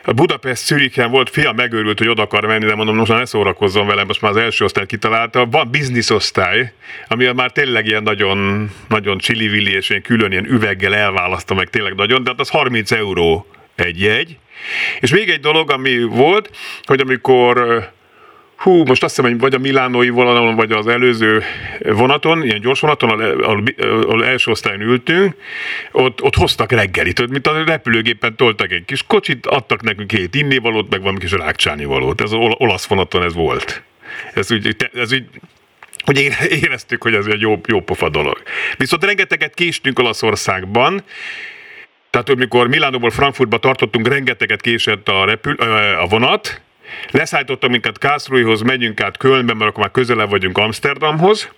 [0.06, 3.24] a Budapest Zürichen volt, fia megőrült, hogy oda akar menni, de mondom, most már ne
[3.24, 5.46] szórakozzon velem, most már az első osztályt kitalálta.
[5.46, 6.72] Van business osztály,
[7.08, 11.94] ami már tényleg ilyen nagyon, nagyon csili és ilyen külön ilyen üveggel elválasztom meg tényleg
[11.94, 14.38] nagyon, de hát az 30 euró egy jegy.
[15.00, 16.50] És még egy dolog, ami volt,
[16.82, 17.88] hogy amikor
[18.56, 21.42] hú, most azt hiszem, hogy vagy a Milánói vonalon, vagy az előző
[21.80, 25.34] vonaton, ilyen gyors vonaton, ahol, első osztályon ültünk,
[25.92, 30.90] ott, ott hoztak reggelit, mint a repülőgépen toltak egy kis kocsit, adtak nekünk két innivalót,
[30.90, 32.20] meg valami kis rákcsálnivalót.
[32.20, 33.82] Ez az olasz vonaton ez volt.
[34.34, 35.24] Ez úgy, ez úgy
[36.04, 36.30] hogy
[36.62, 38.42] éreztük, hogy ez egy jó, jó pofa dolog.
[38.76, 41.02] Viszont rengeteget késtünk Olaszországban,
[42.10, 45.54] tehát amikor Milánóból Frankfurtba tartottunk, rengeteget késett a, repül,
[46.00, 46.62] a vonat,
[47.10, 51.50] Leszállítottak minket Kászrújhoz, megyünk át Kölnbe, mert akkor már közelebb vagyunk Amsterdamhoz,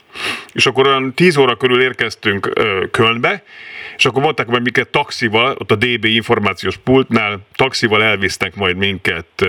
[0.53, 2.53] és akkor olyan 10 óra körül érkeztünk
[2.91, 3.43] Kölnbe,
[3.97, 9.47] és akkor mondták, hogy minket taxival, ott a DB információs pultnál taxival elvisznek majd minket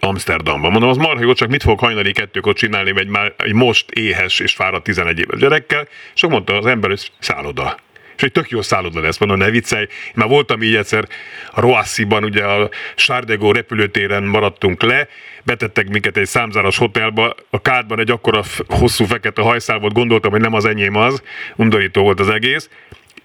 [0.00, 0.70] Amsterdamba.
[0.70, 4.40] Mondom, az marha jó, csak mit fog hajnali kettőkor csinálni egy, már, egy most éhes
[4.40, 7.76] és fáradt 11 éves gyerekkel, és akkor mondta az ember, hogy szálloda
[8.20, 9.86] és egy tök jó szálloda lesz, mondom, ne viccelj.
[10.14, 11.08] Már voltam így egyszer
[11.50, 15.08] a Roassiban, ugye a Sárdegó repülőtéren maradtunk le,
[15.42, 20.40] betettek minket egy számzáros hotelba, a kádban egy akkora hosszú fekete hajszál volt, gondoltam, hogy
[20.40, 21.22] nem az enyém az,
[21.56, 22.68] undorító volt az egész.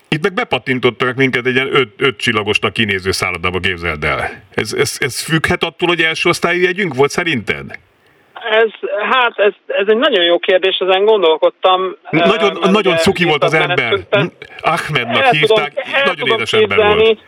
[0.08, 4.44] Itt meg bepattintottak minket egy ilyen öt, öt csillagosnak kinéző szállodába, képzeld el.
[4.54, 7.80] Ez, ez, ez függhet attól, hogy első osztályi jegyünk volt szerinted?
[8.50, 11.96] Ez, hát ez, ez egy nagyon jó kérdés, ezen gondolkodtam.
[12.10, 13.94] Nagyon, uh, nagyon cuki volt az ember.
[14.62, 17.20] Ahmednak hívták, tudom, nagyon édes ember volt.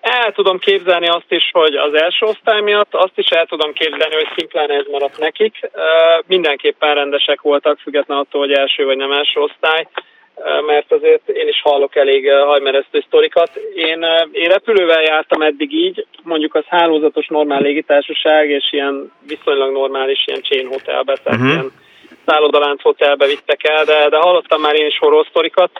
[0.00, 4.14] El tudom képzelni azt is, hogy az első osztály miatt, azt is el tudom képzelni,
[4.14, 5.54] hogy szimplán ez maradt nekik.
[5.62, 5.80] Uh,
[6.26, 9.86] mindenképpen rendesek voltak, függetlenül attól, hogy első vagy nem első osztály
[10.66, 13.50] mert azért én is hallok elég hajmeresztő sztorikat.
[13.74, 20.24] Én, én repülővel jártam eddig így, mondjuk az hálózatos normál légitársaság, és ilyen viszonylag normális
[20.26, 21.54] ilyen chain hotelbe, tehát uh-huh.
[21.54, 21.72] ilyen
[22.26, 25.70] szállodalánc hotelbe vittek el, de, de hallottam már én is horror sztorikat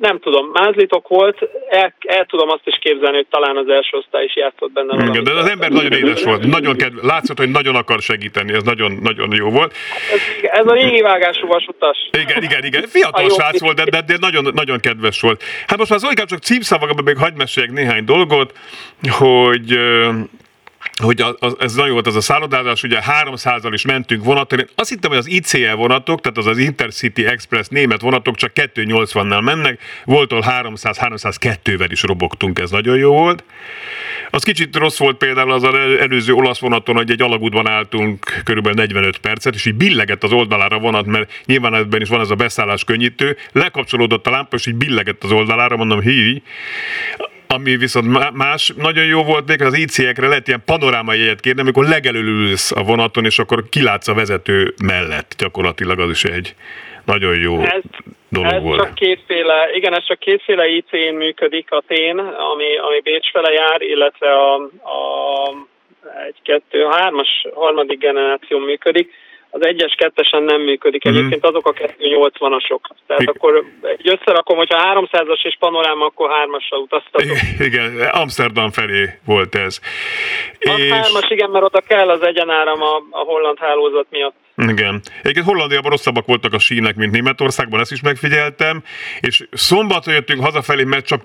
[0.00, 4.24] nem tudom, mázlitok volt, el, el tudom azt is képzelni, hogy talán az első osztály
[4.24, 5.04] is játszott benne.
[5.04, 7.04] Igen, de az ember nagyon édes volt, nagyon kedv...
[7.04, 9.74] látszott, hogy nagyon akar segíteni, ez nagyon, nagyon jó volt.
[10.12, 12.08] Ez, ez a régi vágású vasutas.
[12.22, 15.42] Igen, igen, igen, fiatal srác volt, de, de, de nagyon, nagyon kedves volt.
[15.66, 18.52] Hát most már Zolikám csak címszavakban még hagyd meséljek néhány dolgot,
[19.08, 19.78] hogy
[21.02, 24.58] hogy az, az, ez nagyon volt az a szállodázás, ugye 300-al is mentünk vonaton.
[24.58, 28.52] Én azt hittem, hogy az ICE vonatok, tehát az az Intercity Express német vonatok csak
[28.54, 33.44] 280-nal mennek, volt 300-302-vel is robogtunk, ez nagyon jó volt.
[34.30, 35.64] Az kicsit rossz volt például az
[36.00, 40.78] előző olasz vonaton, hogy egy alagútban álltunk körülbelül 45 percet, és így billegett az oldalára
[40.78, 44.74] vonat, mert nyilván ebben is van ez a beszállás könnyítő, lekapcsolódott a lámpa, és így
[44.74, 46.42] billegett az oldalára, mondom, hi.
[47.54, 51.84] Ami viszont más, nagyon jó volt még, az IC-ekre lehet ilyen panorámai jegyet kérni, amikor
[51.88, 55.34] legelől ülsz a vonaton, és akkor kilátsz a vezető mellett.
[55.38, 56.54] Gyakorlatilag az is egy
[57.04, 57.82] nagyon jó ez,
[58.28, 58.80] dolog ez volt.
[58.80, 63.82] Csak kétféle, igen, ez csak kétféle IC-n működik a tén, ami, ami Bécs fele jár,
[63.82, 65.00] illetve a, a
[66.26, 69.12] egy, kettő, hármas, harmadik generáció működik
[69.50, 71.04] az egyes kettesen nem működik.
[71.04, 71.16] Mhm.
[71.16, 72.80] Egyébként azok a 280-asok.
[73.06, 73.34] Tehát Igen.
[73.36, 77.36] akkor egy összerakom, hogyha 300-as és panoráma, akkor hármassal utaztatok.
[77.68, 79.80] Igen, Amsterdam felé volt ez.
[80.60, 80.90] A és...
[80.90, 84.34] hármas, igen, mert oda kell az egyenáram a, a holland hálózat miatt.
[84.68, 85.00] Igen.
[85.20, 88.82] Egyébként Hollandiában rosszabbak voltak a sínek, mint Németországban, ezt is megfigyeltem,
[89.20, 91.22] és szombaton jöttünk hazafelé, mert csak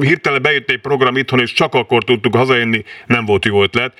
[0.00, 3.94] hirtelen bejött egy program itthon, és csak akkor tudtuk hazajönni, nem volt jó ötlet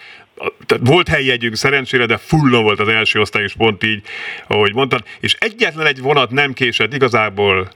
[0.67, 4.03] tehát volt helyjegyünk szerencsére, de fullon volt az első osztály is pont így,
[4.47, 7.71] ahogy mondtad, és egyetlen egy vonat nem késett igazából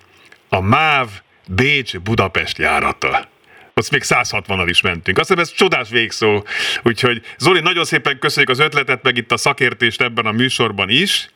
[0.49, 1.09] a MÁV
[1.49, 3.29] Bécs-Budapest járata.
[3.75, 5.19] Ott még 160-al is mentünk.
[5.19, 6.45] Azt hiszem, ez csodás végszó.
[6.83, 11.29] Úgyhogy Zoli, nagyon szépen köszönjük az ötletet, meg itt a szakértést ebben a műsorban is.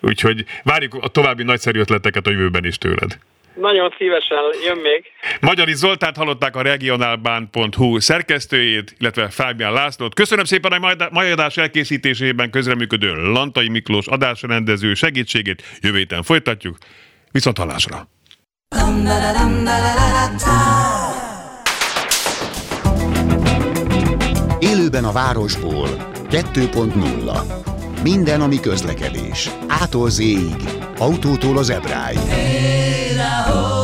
[0.00, 3.18] Úgyhogy várjuk a további nagyszerű ötleteket a jövőben is tőled.
[3.54, 5.04] Nagyon szívesen, jön még.
[5.40, 10.14] Magyari Zoltánt hallották a regionálbán.hu szerkesztőjét, illetve Fábián Lászlót.
[10.14, 15.62] Köszönöm szépen a mai adás elkészítésében közreműködő Lantai Miklós adásrendező segítségét.
[15.80, 16.76] Jövő héten folytatjuk.
[17.30, 18.08] Viszont hallásra!
[24.58, 25.88] Élőben a városból
[26.30, 29.50] 2.0 minden, ami közlekedés.
[29.68, 30.22] Ától z
[30.98, 32.18] autótól az ebráig.
[33.22, 33.79] I?